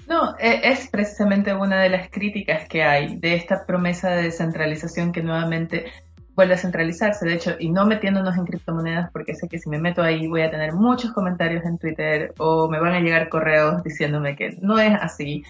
No, 0.08 0.36
e, 0.38 0.60
es 0.64 0.88
precisamente 0.90 1.54
una 1.54 1.80
de 1.80 1.88
las 1.88 2.10
críticas 2.10 2.68
que 2.68 2.82
hay 2.82 3.16
de 3.16 3.34
esta 3.34 3.64
promesa 3.66 4.10
de 4.10 4.24
descentralización 4.24 5.12
que 5.12 5.22
nuevamente 5.22 5.86
vuelve 6.34 6.54
a 6.54 6.58
centralizarse. 6.58 7.26
De 7.26 7.34
hecho, 7.34 7.52
y 7.58 7.70
no 7.70 7.86
metiéndonos 7.86 8.36
en 8.36 8.44
criptomonedas, 8.44 9.10
porque 9.12 9.34
sé 9.34 9.48
que 9.48 9.58
si 9.58 9.68
me 9.68 9.78
meto 9.78 10.02
ahí 10.02 10.26
voy 10.26 10.42
a 10.42 10.50
tener 10.50 10.72
muchos 10.72 11.12
comentarios 11.12 11.64
en 11.64 11.78
Twitter 11.78 12.32
o 12.38 12.68
me 12.68 12.80
van 12.80 12.94
a 12.94 13.00
llegar 13.00 13.28
correos 13.28 13.82
diciéndome 13.82 14.36
que 14.36 14.56
no 14.60 14.78
es 14.78 14.94
así. 15.00 15.44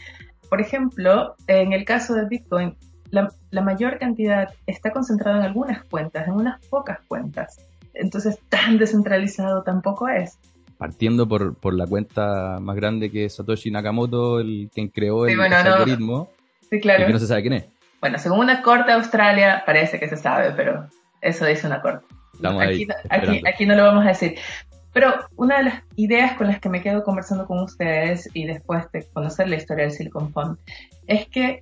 Por 0.49 0.61
ejemplo, 0.61 1.37
en 1.47 1.73
el 1.73 1.85
caso 1.85 2.15
de 2.15 2.27
Bitcoin, 2.27 2.75
la, 3.11 3.63
mayor 3.63 3.99
cantidad 3.99 4.49
está 4.67 4.91
concentrada 4.91 5.39
en 5.39 5.45
algunas 5.45 5.85
cuentas, 5.85 6.27
en 6.27 6.35
unas 6.35 6.65
pocas 6.67 7.01
cuentas. 7.07 7.59
Entonces, 7.95 8.39
tan 8.49 8.79
descentralizado 8.79 9.63
tampoco 9.63 10.09
es. 10.09 10.39
Partiendo 10.79 11.29
por, 11.29 11.55
por 11.55 11.75
la 11.75 11.87
cuenta 11.87 12.59
más 12.61 12.75
grande 12.77 13.11
que 13.11 13.29
Satoshi 13.29 13.71
Nakamoto, 13.71 14.41
el 14.41 14.71
quien 14.73 14.89
creó 14.89 15.27
el, 15.27 15.39
algoritmo, 15.41 16.31
sí, 16.71 16.81
claro. 16.81 17.07
que 17.07 17.13
no 17.13 17.19
se 17.19 17.27
sabe 17.27 17.43
quién 17.43 17.55
es. 17.55 17.80
Bueno, 18.01 18.19
según 18.19 18.41
una 18.41 18.63
corte 18.63 18.87
de 18.87 18.93
Australia 18.95 19.63
parece 19.67 19.99
que 19.99 20.09
se 20.09 20.17
sabe, 20.17 20.53
pero 20.53 20.87
eso 21.21 21.45
dice 21.47 21.67
una 21.67 21.81
corte. 21.81 22.07
Aquí, 22.43 22.89
aquí, 23.11 23.43
aquí, 23.47 23.67
no 23.67 23.75
lo 23.75 23.85
vamos 23.85 24.05
a 24.05 24.09
decir. 24.09 24.39
Pero 24.93 25.15
una 25.37 25.59
de 25.59 25.65
las 25.65 25.83
ideas 25.97 26.37
con 26.37 26.49
las 26.49 26.59
que 26.59 26.69
me 26.69 26.81
quedo 26.81 27.05
conversando 27.05 27.47
con 27.47 27.61
ustedes 27.61 28.29
y 28.35 28.47
después 28.47 28.91
de 28.93 29.07
conocer 29.13 29.49
la 29.49 29.57
historia 29.57 29.85
del 29.85 29.93
Silicon 29.93 30.33
Fund 30.33 30.59
es 31.07 31.29
que 31.29 31.61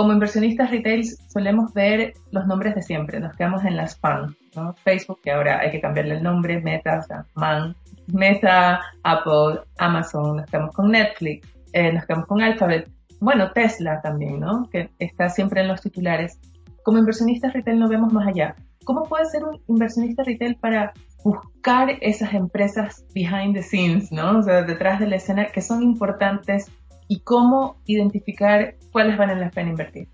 como 0.00 0.14
inversionistas 0.14 0.70
retail 0.70 1.04
solemos 1.28 1.74
ver 1.74 2.14
los 2.30 2.46
nombres 2.46 2.74
de 2.74 2.80
siempre, 2.80 3.20
nos 3.20 3.36
quedamos 3.36 3.64
en 3.66 3.76
las 3.76 3.98
PAN, 3.98 4.34
¿no? 4.56 4.72
Facebook, 4.82 5.20
que 5.22 5.30
ahora 5.30 5.60
hay 5.60 5.72
que 5.72 5.80
cambiarle 5.82 6.14
el 6.14 6.22
nombre, 6.22 6.58
Meta, 6.58 7.00
o 7.00 7.02
sea, 7.02 7.26
MAN, 7.34 7.76
Meta, 8.06 8.80
Apple, 9.02 9.60
Amazon, 9.76 10.38
nos 10.38 10.46
quedamos 10.46 10.74
con 10.74 10.90
Netflix, 10.90 11.46
eh, 11.74 11.92
nos 11.92 12.06
quedamos 12.06 12.26
con 12.28 12.40
Alphabet, 12.40 12.88
bueno, 13.20 13.52
Tesla 13.52 14.00
también, 14.02 14.40
¿no? 14.40 14.68
Que 14.70 14.90
está 14.98 15.28
siempre 15.28 15.60
en 15.60 15.68
los 15.68 15.82
titulares. 15.82 16.40
Como 16.82 16.98
inversionistas 16.98 17.52
retail 17.52 17.78
no 17.78 17.88
vemos 17.88 18.12
más 18.12 18.26
allá. 18.26 18.56
¿Cómo 18.84 19.04
puede 19.04 19.26
ser 19.26 19.44
un 19.44 19.60
inversionista 19.68 20.24
retail 20.24 20.56
para 20.56 20.92
buscar 21.22 21.90
esas 22.00 22.32
empresas 22.32 23.04
behind 23.14 23.54
the 23.54 23.62
scenes, 23.62 24.10
¿no? 24.10 24.38
O 24.38 24.42
sea, 24.42 24.62
detrás 24.62 25.00
de 25.00 25.06
la 25.06 25.16
escena 25.16 25.46
que 25.46 25.60
son 25.60 25.82
importantes 25.82 26.70
y 27.08 27.20
cómo 27.20 27.76
identificar 27.84 28.76
cuáles 28.90 29.18
valen 29.18 29.40
la 29.40 29.50
pena 29.50 29.70
invertir? 29.70 30.08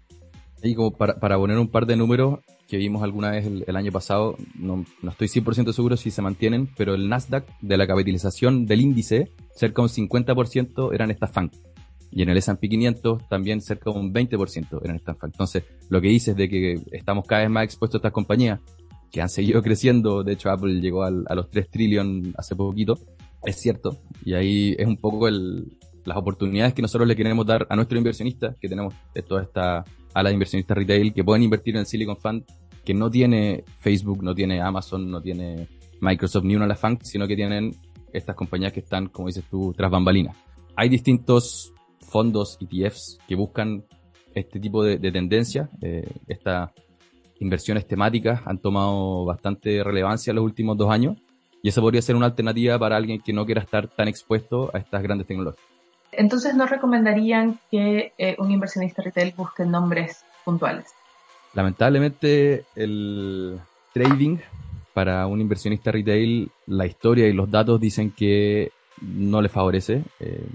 Y 0.63 0.75
como 0.75 0.91
para, 0.91 1.15
poner 1.15 1.59
un 1.59 1.69
par 1.69 1.87
de 1.87 1.95
números 1.95 2.41
que 2.67 2.79
vimos 2.79 3.05
alguna 3.05 3.31
vez 3.31 3.47
el, 3.47 3.77
año 3.77 3.93
pasado, 3.93 4.35
no, 4.59 4.85
no 5.01 5.11
estoy 5.11 5.29
100% 5.29 5.73
seguro 5.73 5.97
si 5.97 6.11
se 6.11 6.23
mantienen, 6.23 6.69
pero 6.77 6.95
el 6.95 7.09
Nasdaq 7.09 7.47
de 7.61 7.77
la 7.77 7.87
capitalización 7.87 8.67
del 8.67 8.81
índice, 8.81 9.31
cerca 9.55 9.83
de 9.83 9.83
un 9.83 10.09
50% 10.09 10.93
eran 10.93 11.13
estas 11.13 11.31
FANG. 11.31 11.53
Y 12.11 12.23
en 12.23 12.29
el 12.29 12.39
S&P 12.39 12.69
500 12.69 13.29
también 13.29 13.61
cerca 13.61 13.91
de 13.91 13.99
un 13.99 14.13
20% 14.13 14.81
eran 14.83 14.97
estas 14.97 15.19
FANG. 15.19 15.33
Entonces, 15.33 15.65
lo 15.89 16.01
que 16.01 16.09
dices 16.09 16.37
de 16.37 16.49
que 16.49 16.81
estamos 16.93 17.27
cada 17.27 17.43
vez 17.43 17.51
más 17.51 17.65
expuestos 17.65 17.99
a 17.99 18.01
estas 18.01 18.13
compañías, 18.13 18.61
que 19.11 19.21
han 19.21 19.29
seguido 19.29 19.63
creciendo, 19.65 20.23
de 20.23 20.33
hecho 20.33 20.51
Apple 20.51 20.81
llegó 20.81 21.05
a 21.05 21.11
los 21.11 21.51
3 21.51 21.71
trillion 21.71 22.35
hace 22.37 22.57
poquito, 22.57 22.99
es 23.45 23.57
cierto. 23.57 23.99
Y 24.25 24.35
ahí 24.35 24.75
es 24.79 24.87
un 24.87 24.97
poco 24.97 25.29
el, 25.29 25.79
las 26.05 26.17
oportunidades 26.17 26.75
que 26.75 26.83
nosotros 26.83 27.07
le 27.07 27.17
queremos 27.17 27.47
dar 27.47 27.67
a 27.69 27.77
nuestros 27.77 27.99
inversionistas, 27.99 28.57
que 28.61 28.69
tenemos 28.69 28.95
toda 29.29 29.43
esta 29.43 29.85
a 30.15 30.23
las 30.23 30.33
inversionistas 30.33 30.79
retail 30.79 31.13
que 31.13 31.23
pueden 31.23 31.43
invertir 31.43 31.75
en 31.75 31.81
el 31.81 31.87
Silicon 31.87 32.17
Fund 32.17 32.45
que 32.87 32.95
no 32.95 33.11
tiene 33.11 33.65
Facebook, 33.81 34.23
no 34.23 34.35
tiene 34.35 34.63
Amazon, 34.63 35.11
no 35.11 35.21
tiene 35.21 35.69
Microsoft 36.01 36.45
ni 36.45 36.55
una 36.55 36.65
de 36.65 36.69
las 36.71 36.79
FANG, 36.79 37.01
sino 37.03 37.27
que 37.27 37.35
tienen 37.35 37.77
estas 38.13 38.37
compañías 38.37 38.73
que 38.73 38.81
están, 38.81 39.09
como 39.09 39.27
dices 39.27 39.45
tú, 39.51 39.75
tras 39.77 39.91
bambalinas. 39.91 40.37
Hay 40.77 40.89
distintos 40.89 41.75
fondos 42.17 42.57
ETFs 42.63 43.19
que 43.29 43.35
buscan 43.35 43.85
este 44.35 44.59
tipo 44.59 44.83
de, 44.83 44.97
tendencia. 45.13 45.69
Eh, 45.83 46.11
estas 46.29 46.71
inversiones 47.41 47.87
temáticas 47.87 48.41
han 48.47 48.57
tomado 48.57 49.27
bastante 49.27 49.85
relevancia 49.85 50.31
en 50.31 50.37
los 50.37 50.45
últimos 50.47 50.79
dos 50.79 50.91
años 50.91 51.19
y 51.63 51.69
esa 51.69 51.83
podría 51.83 52.01
ser 52.01 52.17
una 52.17 52.25
alternativa 52.25 52.79
para 52.79 52.97
alguien 52.97 53.21
que 53.21 53.35
no 53.35 53.45
quiera 53.45 53.61
estar 53.61 53.89
tan 53.89 54.09
expuesto 54.09 54.71
a 54.73 54.79
estas 54.79 55.03
grandes 55.03 55.27
tecnologías. 55.27 55.63
Entonces, 56.11 56.55
¿no 56.55 56.65
recomendarían 56.65 57.61
que 57.71 58.15
eh, 58.17 58.35
un 58.39 58.51
inversionista 58.51 59.03
retail 59.03 59.35
busque 59.37 59.67
nombres 59.67 60.25
puntuales? 60.43 60.87
Lamentablemente, 61.53 62.65
el 62.77 63.61
trading 63.93 64.39
para 64.95 65.27
un 65.27 65.43
inversionista 65.43 65.93
retail, 65.93 66.51
la 66.65 66.87
historia 66.87 67.29
y 67.29 67.35
los 67.35 67.51
datos 67.51 67.79
dicen 67.79 68.11
que 68.11 68.73
no 69.03 69.43
le 69.43 69.51
favorece. 69.51 70.03
Eh, 70.19 70.47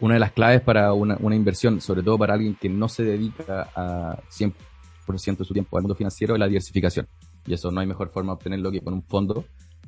una 0.00 0.14
de 0.14 0.20
las 0.20 0.32
claves 0.32 0.60
para 0.60 0.92
una, 0.92 1.16
una, 1.20 1.34
inversión, 1.34 1.80
sobre 1.80 2.02
todo 2.02 2.18
para 2.18 2.34
alguien 2.34 2.54
que 2.54 2.68
no 2.68 2.88
se 2.88 3.02
dedica 3.02 3.68
a 3.74 4.18
100% 4.30 5.38
de 5.38 5.44
su 5.44 5.52
tiempo 5.52 5.76
al 5.76 5.82
mundo 5.82 5.94
financiero, 5.94 6.34
es 6.34 6.40
la 6.40 6.46
diversificación. 6.46 7.08
Y 7.46 7.54
eso 7.54 7.70
no 7.70 7.80
hay 7.80 7.86
mejor 7.86 8.10
forma 8.10 8.32
de 8.32 8.34
obtenerlo 8.34 8.70
que 8.70 8.80
con 8.80 8.94
un 8.94 9.02
fondo. 9.02 9.44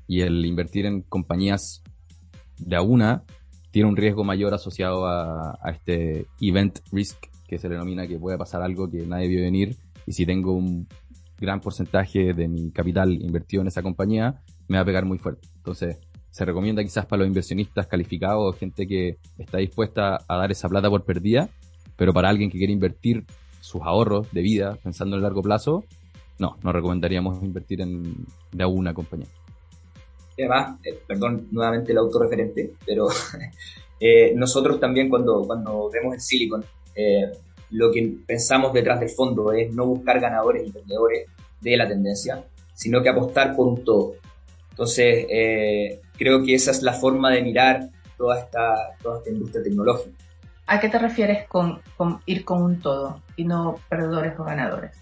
Y 0.07 0.23
el 0.23 0.45
invertir 0.45 0.87
en 0.87 1.03
compañías 1.03 1.83
de 2.59 2.77
a 2.77 2.83
una 2.83 3.23
tiene 3.71 3.89
un 3.89 3.97
riesgo 3.97 4.25
mayor 4.25 4.55
asociado 4.55 5.07
a, 5.07 5.59
este 5.73 6.27
event 6.41 6.81
risk 6.93 7.27
que 7.47 7.59
se 7.59 7.69
denomina 7.69 8.07
que 8.07 8.19
puede 8.19 8.39
pasar 8.39 8.63
algo 8.63 8.91
que 8.91 9.07
nadie 9.07 9.29
vio 9.29 9.43
venir 9.43 9.77
y 10.07 10.13
si 10.13 10.27
tengo 10.27 10.53
un 10.53 10.89
gran 11.39 11.61
porcentaje 11.61 12.33
de 12.33 12.49
mi 12.49 12.71
capital 12.71 13.13
invertido 13.13 13.63
en 13.63 13.69
esa 13.69 13.83
compañía, 13.83 14.43
me 14.69 14.77
va 14.77 14.83
a 14.83 14.85
pegar 14.85 15.05
muy 15.05 15.19
fuerte. 15.19 15.49
Entonces, 15.57 15.99
se 16.31 16.45
recomienda 16.45 16.83
quizás 16.83 17.07
para 17.07 17.21
los 17.21 17.29
inversionistas 17.29 17.87
calificados, 17.87 18.57
gente 18.57 18.87
que 18.87 19.19
está 19.39 19.59
dispuesta 19.59 20.19
a 20.27 20.37
dar 20.37 20.51
esa 20.51 20.69
plata 20.69 20.89
por 20.89 21.05
perdida, 21.05 21.49
pero 21.97 22.13
para 22.13 22.29
alguien 22.29 22.51
que 22.51 22.59
quiere 22.59 22.73
invertir 22.73 23.25
sus 23.61 23.83
ahorros 23.83 24.31
de 24.33 24.43
vida 24.43 24.79
pensando 24.83 25.17
en 25.17 25.19
el 25.19 25.25
largo 25.25 25.43
plazo, 25.43 25.85
no, 26.39 26.57
no 26.63 26.73
recomendaríamos 26.73 27.43
invertir 27.43 27.83
en 27.83 28.27
de 28.53 28.63
alguna 28.63 28.95
compañía 28.95 29.29
además, 30.41 30.79
eh, 30.85 30.99
perdón, 31.07 31.49
nuevamente 31.51 31.93
el 31.93 31.99
autorreferente, 31.99 32.73
pero 32.85 33.09
eh, 34.01 34.33
nosotros 34.35 34.81
también 34.81 35.09
cuando, 35.09 35.43
cuando 35.47 35.91
vemos 35.91 36.15
el 36.15 36.21
Silicon, 36.21 36.65
eh, 36.95 37.31
lo 37.71 37.91
que 37.91 38.17
pensamos 38.27 38.73
detrás 38.73 39.01
del 39.01 39.11
fondo 39.11 39.53
es 39.53 39.73
no 39.75 39.87
buscar 39.87 40.21
ganadores 40.21 40.67
y 40.67 40.73
perdedores 40.73 41.27
de 41.61 41.77
la 41.77 41.87
tendencia, 41.87 42.45
sino 42.75 43.03
que 43.03 43.11
apostar 43.11 43.55
por 43.55 43.67
un 43.69 43.85
todo. 43.85 44.15
Entonces, 44.71 45.27
creo 46.17 46.43
que 46.45 46.55
esa 46.55 46.71
es 46.71 46.83
la 46.83 46.93
forma 46.93 47.31
de 47.31 47.43
mirar 47.43 47.91
toda 48.17 48.41
esta, 48.41 48.97
toda 49.03 49.19
esta 49.19 49.31
industria 49.31 49.63
tecnológica. 49.63 50.17
¿A 50.67 50.79
qué 50.81 50.89
te 50.89 50.99
refieres 50.99 51.49
con, 51.49 51.81
con 51.97 52.21
ir 52.27 52.45
con 52.45 52.63
un 52.63 52.81
todo 52.81 53.23
y 53.37 53.45
no 53.45 53.81
perdedores 53.89 54.39
o 54.39 54.45
ganadores? 54.45 54.93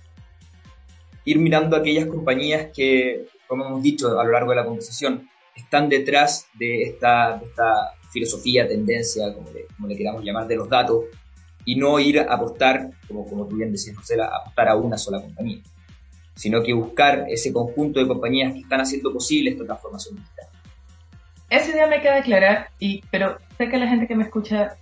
Ir 1.25 1.39
mirando 1.39 1.77
aquellas 1.77 2.07
compañías 2.07 2.69
que 2.75 3.27
como 3.49 3.65
hemos 3.65 3.83
dicho 3.83 4.21
a 4.21 4.25
lo 4.25 4.31
largo 4.31 4.51
de 4.51 4.57
la 4.57 4.65
conversación, 4.65 5.29
están 5.57 5.89
detrás 5.89 6.47
de 6.55 6.83
esta, 6.83 7.41
esta 7.43 7.95
filosofía, 8.13 8.69
tendencia, 8.69 9.35
como 9.35 9.51
le, 9.51 9.67
como 9.75 9.89
le, 9.89 9.97
queramos 9.97 10.23
llamar, 10.23 10.47
de 10.47 10.57
los 10.57 10.69
datos, 10.69 11.07
y 11.65 11.75
no 11.75 11.99
ir 11.99 12.21
a 12.21 12.35
apostar, 12.35 12.91
como, 13.09 13.27
como 13.27 13.49
tú 13.49 13.57
bien 13.57 13.73
decías, 13.73 13.97
Marcela, 13.97 14.27
a 14.27 14.37
apostar 14.43 14.69
a 14.69 14.77
una 14.77 14.97
sola 14.97 15.21
compañía, 15.21 15.61
sino 16.39 16.63
que 16.63 16.73
buscar 16.73 17.25
ese 17.29 17.53
conjunto 17.53 17.99
de 17.99 18.07
compañías 18.07 18.53
que 18.53 18.61
están 18.61 18.81
haciendo 18.81 19.13
posible 19.13 19.51
esta 19.51 19.65
transformación 19.65 20.15
digital. 20.17 20.47
Esa 21.51 21.71
idea 21.71 21.87
me 21.89 22.01
queda 22.01 22.23
clara, 22.23 22.71
y, 22.79 23.03
pero 23.11 23.39
sé 23.57 23.69
que 23.69 23.77
la 23.77 23.89
gente 23.89 24.07
que 24.07 24.15
me 24.15 24.23
escucha, 24.23 24.77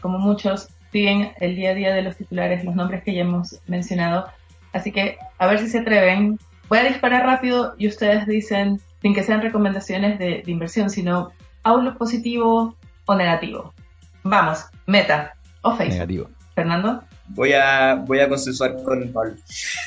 como 0.00 0.18
muchos, 0.18 0.68
siguen 0.92 1.32
el 1.40 1.56
día 1.56 1.70
a 1.70 1.74
día 1.74 1.92
de 1.92 2.02
los 2.02 2.16
titulares, 2.16 2.64
los 2.64 2.76
nombres 2.76 3.02
que 3.02 3.12
ya 3.12 3.22
hemos 3.22 3.60
mencionado, 3.66 4.26
así 4.72 4.92
que 4.92 5.18
a 5.38 5.48
ver 5.48 5.58
si 5.58 5.66
se 5.66 5.80
atreven 5.80 6.38
voy 6.68 6.78
a 6.78 6.84
disparar 6.84 7.24
rápido 7.24 7.74
y 7.76 7.88
ustedes 7.88 8.24
dicen, 8.26 8.80
sin 9.02 9.14
que 9.14 9.24
sean 9.24 9.42
recomendaciones 9.42 10.18
de, 10.18 10.44
inversión, 10.46 10.90
sino 10.90 11.32
outlook 11.64 11.98
positivo 11.98 12.76
o 13.06 13.14
negativo. 13.16 13.74
Vamos, 14.22 14.64
Meta 14.86 15.34
o 15.62 15.74
Facebook. 15.76 15.94
Negativo. 15.94 16.30
Fernando. 16.54 17.02
Voy 17.28 17.52
a, 17.52 17.94
voy 17.94 18.20
a 18.20 18.28
consensuar 18.28 18.82
con 18.82 19.12
Pablo. 19.12 19.34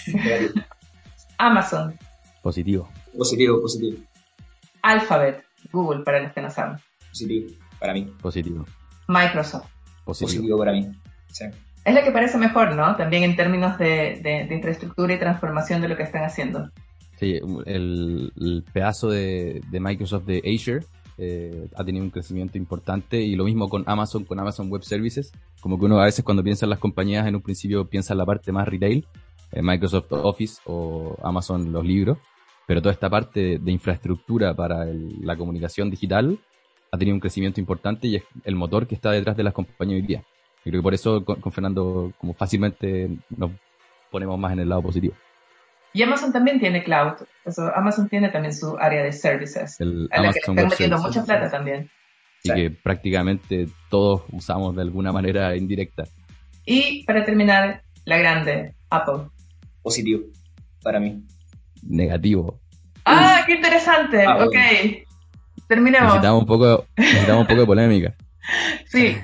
Amazon. 1.38 1.98
Positivo. 2.42 2.90
Positivo, 3.18 3.62
positivo. 3.62 3.98
Alphabet, 4.82 5.44
Google, 5.72 6.04
para 6.04 6.22
los 6.22 6.34
que 6.34 6.42
no 6.42 6.50
saben. 6.50 6.78
Positivo, 7.10 7.52
para 7.80 7.94
mí. 7.94 8.12
Positivo. 8.22 8.66
Microsoft. 9.08 9.68
Positivo, 10.06 10.28
positivo 10.28 10.58
para 10.58 10.72
mí. 10.72 10.92
Sí. 11.32 11.46
Es 11.88 11.94
la 11.94 12.04
que 12.04 12.12
parece 12.12 12.38
mejor, 12.38 12.76
¿no? 12.76 12.98
También 12.98 13.24
en 13.24 13.38
términos 13.38 13.78
de, 13.78 14.48
infraestructura 14.52 15.14
y 15.14 15.20
transformación 15.20 15.82
de 15.82 15.88
lo 15.88 15.96
que 15.96 16.04
están 16.04 16.24
haciendo. 16.24 16.70
Sí, 17.18 17.40
el, 17.66 18.64
pedazo 18.74 19.10
de, 19.10 19.62
Microsoft 19.72 20.26
de 20.26 20.40
Azure 20.40 20.86
eh, 21.18 21.70
ha 21.76 21.86
tenido 21.86 22.04
un 22.04 22.12
crecimiento 22.12 22.58
importante 22.58 23.22
y 23.22 23.38
lo 23.38 23.46
mismo 23.46 23.70
con 23.70 23.86
Amazon, 23.88 24.26
con 24.26 24.38
Amazon 24.38 24.70
Web 24.70 24.84
Services. 24.84 25.32
Como 25.62 25.80
que 25.80 25.86
uno 25.86 25.98
a 26.00 26.04
veces 26.04 26.26
cuando 26.26 26.44
piensa 26.44 26.66
en 26.66 26.72
las 26.72 26.80
compañías 26.80 27.26
en 27.26 27.36
un 27.36 27.42
principio 27.42 27.86
piensa 27.88 28.14
en 28.14 28.18
la 28.18 28.26
parte 28.26 28.52
más 28.52 28.68
retail, 28.68 29.08
Microsoft 29.52 30.12
Office 30.12 30.62
o 30.66 31.18
Amazon 31.24 31.72
los 31.72 31.86
libros, 31.86 32.18
pero 32.66 32.82
toda 32.82 32.94
esta 32.94 33.10
parte 33.10 33.60
de 33.60 33.72
infraestructura 33.72 34.54
para 34.54 34.86
la 34.86 35.36
comunicación 35.38 35.90
digital 35.90 36.38
ha 36.92 36.98
tenido 36.98 37.16
un 37.16 37.22
crecimiento 37.22 37.60
importante 37.60 38.08
y 38.08 38.18
es 38.18 38.24
el 38.44 38.56
motor 38.56 38.88
que 38.88 38.96
está 38.96 39.12
detrás 39.12 39.38
de 39.38 39.44
las 39.44 39.54
compañías 39.54 40.02
hoy 40.02 40.08
día. 40.08 40.24
Y 40.64 40.70
creo 40.70 40.82
que 40.82 40.84
por 40.84 40.94
eso 40.94 41.24
con, 41.24 41.52
Fernando 41.52 42.12
como 42.18 42.34
fácilmente 42.34 43.10
nos 43.30 43.52
ponemos 44.12 44.38
más 44.38 44.54
en 44.54 44.60
el 44.60 44.70
lado 44.70 44.82
positivo. 44.82 45.16
Y 45.94 46.04
Amazon 46.04 46.32
también 46.34 46.60
tiene 46.60 46.84
cloud. 46.84 47.14
Amazon 47.74 48.10
tiene 48.10 48.30
también 48.30 48.54
su 48.54 48.78
área 48.78 49.02
de 49.02 49.12
services. 49.12 49.80
El 49.80 50.10
a 50.12 50.22
la 50.22 50.28
que 50.30 50.34
le 50.34 50.40
están 50.40 50.56
metiendo 50.56 50.98
mucha 51.00 51.24
plata 51.24 51.50
también. 51.50 51.90
Y 52.44 52.54
que 52.54 52.70
prácticamente 52.70 53.68
todos 53.90 54.24
usamos 54.32 54.76
de 54.76 54.82
alguna 54.84 55.12
manera 55.12 55.56
indirecta. 55.56 56.04
Y 56.66 57.04
para 57.06 57.24
terminar, 57.24 57.82
la 58.06 58.18
grande, 58.18 58.76
Apple. 58.90 59.30
Positivo, 59.88 60.26
para 60.84 61.00
mí. 61.00 61.24
Negativo. 61.82 62.60
¡Ah, 63.06 63.44
qué 63.48 63.54
interesante! 63.54 64.22
Ah, 64.26 64.44
ok. 64.44 64.54
Terminemos. 65.66 66.08
Necesitamos 66.08 66.42
un 66.42 66.46
poco, 66.46 66.86
necesitamos 66.98 67.42
un 67.44 67.48
poco 67.48 67.62
de 67.62 67.66
polémica. 67.66 68.16
sí. 68.88 69.16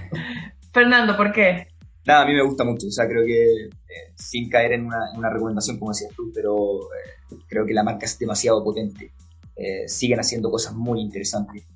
Fernando, 0.72 1.18
¿por 1.18 1.34
qué? 1.34 1.68
Nada, 2.06 2.22
a 2.22 2.26
mí 2.26 2.34
me 2.34 2.44
gusta 2.44 2.64
mucho, 2.64 2.88
o 2.88 2.92
sea, 2.92 3.10
creo 3.10 3.26
que 3.26 3.66
eh, 3.66 4.14
sin 4.16 4.48
caer 4.48 4.72
en 4.72 4.86
una, 4.86 5.30
recomendación 5.30 5.78
como 5.80 5.92
decías 5.92 6.14
tú, 6.16 6.32
pero 6.34 6.80
eh, 6.84 7.36
creo 7.50 7.66
que 7.66 7.74
la 7.74 7.84
marca 7.84 8.06
es 8.06 8.18
demasiado 8.18 8.64
potente. 8.64 9.12
Eh, 9.58 9.90
siguen 9.90 10.22
haciendo 10.22 10.50
cosas 10.50 10.76
muy 10.76 11.02
interesantes. 11.02 11.68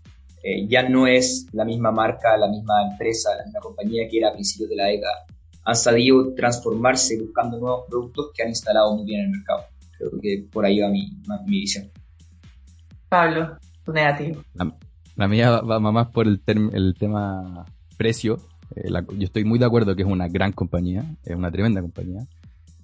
ya 0.69 0.87
no 0.87 1.07
es 1.07 1.47
la 1.51 1.65
misma 1.65 1.91
marca, 1.91 2.37
la 2.37 2.47
misma 2.47 2.89
empresa, 2.89 3.35
la 3.35 3.43
misma 3.43 3.59
compañía 3.59 4.07
que 4.09 4.19
era 4.19 4.29
a 4.29 4.33
principios 4.33 4.69
de 4.69 4.77
la 4.77 4.85
década. 4.85 5.25
Han 5.67 5.75
sabido 5.75 6.33
transformarse 6.33 7.19
buscando 7.21 7.59
nuevos 7.59 7.85
productos 7.89 8.31
que 8.33 8.43
han 8.43 8.49
instalado 8.49 8.95
muy 8.95 9.05
bien 9.05 9.19
en 9.19 9.25
el 9.25 9.31
mercado. 9.31 9.65
Creo 9.97 10.11
que 10.21 10.45
por 10.51 10.65
ahí 10.65 10.79
va 10.79 10.89
mi, 10.89 11.11
mi 11.45 11.59
visión. 11.59 11.89
Pablo, 13.09 13.57
tu 13.83 13.91
negativo. 13.91 14.43
La, 15.15 15.27
mía 15.27 15.61
va, 15.61 15.79
más 15.79 16.07
por 16.07 16.27
el, 16.27 16.41
el 16.45 16.95
tema 16.97 17.65
precio 17.97 18.37
eh, 18.75 18.89
yo 18.89 19.25
estoy 19.25 19.45
muy 19.45 19.59
de 19.59 19.65
acuerdo 19.65 19.95
que 19.95 20.03
es 20.03 20.07
una 20.07 20.27
gran 20.27 20.51
compañía, 20.51 21.05
es 21.23 21.35
una 21.35 21.51
tremenda 21.51 21.81
compañía. 21.81 22.27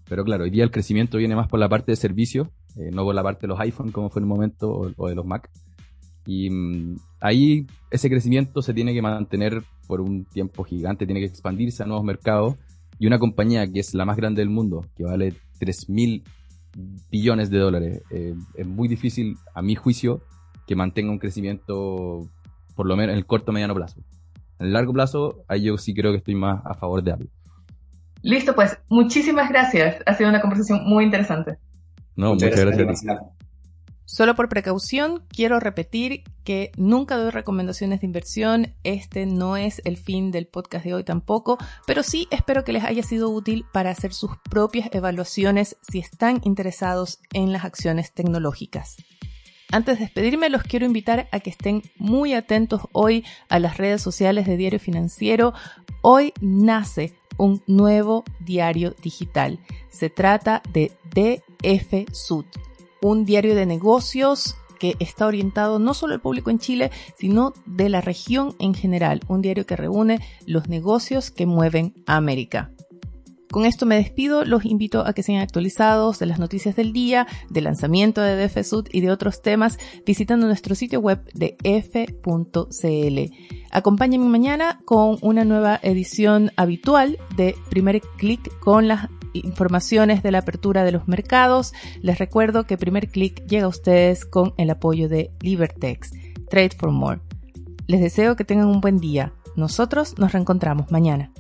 Pero 0.08 0.24
claro, 0.24 0.44
hoy 0.44 0.50
día 0.50 0.64
el 0.64 0.72
crecimiento 0.72 1.18
viene 1.18 1.36
más 1.36 1.48
por 1.48 1.60
la 1.60 1.70
parte 1.70 1.92
de 1.92 1.96
servicios, 1.96 2.48
eh, 2.76 2.90
no 2.92 3.04
por 3.04 3.16
la 3.16 3.24
parte 3.24 3.42
de 3.42 3.48
los 3.48 3.60
iPhone 3.60 3.92
como 3.92 4.10
fue 4.10 4.20
en 4.20 4.24
un 4.24 4.30
momento 4.30 4.94
o, 4.96 5.08
de 5.08 5.16
los 5.16 5.26
Mac. 5.26 5.50
Y 6.26 6.50
mm, 6.50 6.98
ahí 7.20 7.68
ese 7.92 8.10
crecimiento 8.10 8.62
se 8.62 8.74
tiene 8.74 8.94
que 8.94 9.02
mantener 9.02 9.64
por 9.88 10.02
un 10.02 10.26
tiempo 10.26 10.64
gigante, 10.64 11.06
tiene 11.06 11.20
que 11.20 11.28
expandirse 11.28 11.84
a 11.84 11.86
nuevos 11.86 12.06
mercados. 12.06 12.56
Y 13.04 13.06
una 13.06 13.20
compañía 13.20 13.70
que 13.70 13.82
es 13.82 13.94
la 13.94 14.06
más 14.06 14.16
grande 14.16 14.42
del 14.42 14.50
mundo, 14.50 14.86
que 14.96 15.04
vale 15.04 15.34
3 15.60 15.90
mil 15.90 16.24
billones 17.12 17.50
de 17.50 17.58
dólares, 17.60 18.02
eh, 18.12 18.34
es 18.56 18.66
muy 18.66 18.88
difícil, 18.88 19.36
a 19.54 19.62
mi 19.62 19.76
juicio, 19.76 20.22
que 20.66 20.78
mantenga 20.78 21.12
un 21.12 21.20
crecimiento 21.20 22.30
por 22.78 22.88
lo 22.88 22.96
menos 22.96 23.12
en 23.12 23.18
el 23.18 23.26
corto 23.26 23.52
mediano 23.52 23.76
plazo. 23.76 24.00
En 24.58 24.68
el 24.68 24.72
largo 24.72 24.94
plazo, 24.94 25.44
ahí 25.50 25.64
yo 25.64 25.78
sí 25.78 25.94
creo 25.94 26.14
que 26.14 26.20
estoy 26.20 26.36
más 26.36 26.62
a 26.66 26.76
favor 26.76 27.04
de 27.04 27.12
Apple. 27.12 27.28
Listo, 28.22 28.56
pues 28.56 28.80
muchísimas 28.88 29.50
gracias. 29.50 29.98
Ha 30.06 30.14
sido 30.14 30.30
una 30.30 30.40
conversación 30.40 30.86
muy 30.86 31.04
interesante. 31.04 31.58
No, 32.16 32.36
muchas, 32.36 32.58
gracias, 32.58 33.06
a 33.06 33.18
ti. 33.18 33.18
Solo 34.06 34.36
por 34.36 34.50
precaución, 34.50 35.24
quiero 35.30 35.60
repetir 35.60 36.24
que 36.44 36.72
nunca 36.76 37.16
doy 37.18 37.32
recomendaciones 37.32 38.02
de 38.02 38.08
inversión. 38.08 38.74
Este 38.84 39.26
no 39.26 39.56
es 39.56 39.82
el 39.86 39.98
fin 39.98 40.30
del 40.32 40.46
podcast 40.46 40.84
de 40.84 40.94
hoy 40.94 41.04
tampoco, 41.04 41.58
pero 41.88 42.04
sí 42.04 42.28
espero 42.30 42.64
que 42.64 42.74
les 42.74 42.84
haya 42.84 43.02
sido 43.02 43.30
útil 43.30 43.66
para 43.72 43.92
hacer 43.92 44.14
sus 44.14 44.32
propias 44.50 44.90
evaluaciones 44.92 45.78
si 45.90 46.00
están 46.00 46.42
interesados 46.44 47.20
en 47.32 47.54
las 47.54 47.64
acciones 47.64 48.14
tecnológicas. 48.14 48.98
Antes 49.72 49.98
de 49.98 50.06
despedirme, 50.06 50.50
los 50.50 50.64
quiero 50.64 50.86
invitar 50.86 51.28
a 51.32 51.40
que 51.40 51.50
estén 51.50 51.82
muy 51.98 52.34
atentos 52.34 52.82
hoy 52.92 53.26
a 53.50 53.58
las 53.58 53.78
redes 53.78 54.02
sociales 54.02 54.46
de 54.46 54.58
Diario 54.58 54.80
Financiero. 54.80 55.54
Hoy 56.02 56.34
nace 56.42 57.16
un 57.38 57.64
nuevo 57.66 58.24
diario 58.40 58.96
digital. 59.02 59.60
Se 59.90 60.10
trata 60.12 60.62
de 60.74 60.92
DF 61.16 62.14
Sud, 62.14 62.46
un 63.04 63.26
diario 63.26 63.54
de 63.54 63.66
negocios 63.66 64.56
que 64.80 64.96
está 65.00 65.28
orientado 65.28 65.80
no 65.80 65.94
solo 65.94 66.14
al 66.14 66.22
público 66.22 66.50
en 66.50 66.60
Chile, 66.60 66.92
sino 67.18 67.54
de 67.66 67.90
la 67.90 68.02
región 68.02 68.56
en 68.60 68.74
general, 68.74 69.22
un 69.28 69.42
diario 69.42 69.66
que 69.66 69.76
reúne 69.76 70.20
los 70.46 70.68
negocios 70.68 71.32
que 71.32 71.46
mueven 71.46 71.94
a 72.06 72.16
América. 72.16 72.72
Con 73.54 73.66
esto 73.66 73.86
me 73.86 73.98
despido, 73.98 74.46
los 74.46 74.66
invito 74.66 75.06
a 75.06 75.14
que 75.14 75.22
sean 75.22 75.40
actualizados 75.40 76.18
de 76.18 76.26
las 76.26 76.40
noticias 76.40 76.76
del 76.76 76.92
día, 76.92 77.28
del 77.52 77.66
lanzamiento 77.66 78.20
de 78.20 78.36
DFSUD 78.36 78.88
y 78.92 79.02
de 79.02 79.12
otros 79.12 79.44
temas 79.44 79.78
visitando 80.08 80.48
nuestro 80.48 80.74
sitio 80.74 81.00
web 81.00 81.24
de 81.36 81.56
f.cl. 81.64 83.20
Acompáñenme 83.70 84.26
mañana 84.26 84.82
con 84.86 85.20
una 85.22 85.46
nueva 85.46 85.80
edición 85.84 86.52
habitual 86.56 87.20
de 87.38 87.56
Primer 87.70 88.02
Click 88.18 88.60
con 88.60 88.88
las 88.88 89.08
informaciones 89.34 90.24
de 90.24 90.32
la 90.32 90.40
apertura 90.40 90.84
de 90.84 90.92
los 90.92 91.08
mercados. 91.08 91.74
Les 92.02 92.20
recuerdo 92.20 92.66
que 92.66 92.78
Primer 92.78 93.10
Click 93.10 93.46
llega 93.46 93.66
a 93.66 93.70
ustedes 93.70 94.26
con 94.26 94.54
el 94.58 94.70
apoyo 94.70 95.10
de 95.10 95.32
Libertex, 95.42 96.12
Trade 96.50 96.72
for 96.78 96.92
More. 96.92 97.22
Les 97.88 98.02
deseo 98.02 98.36
que 98.36 98.46
tengan 98.46 98.68
un 98.68 98.82
buen 98.82 99.00
día. 99.00 99.34
Nosotros 99.56 100.18
nos 100.18 100.32
reencontramos 100.32 100.92
mañana. 100.92 101.32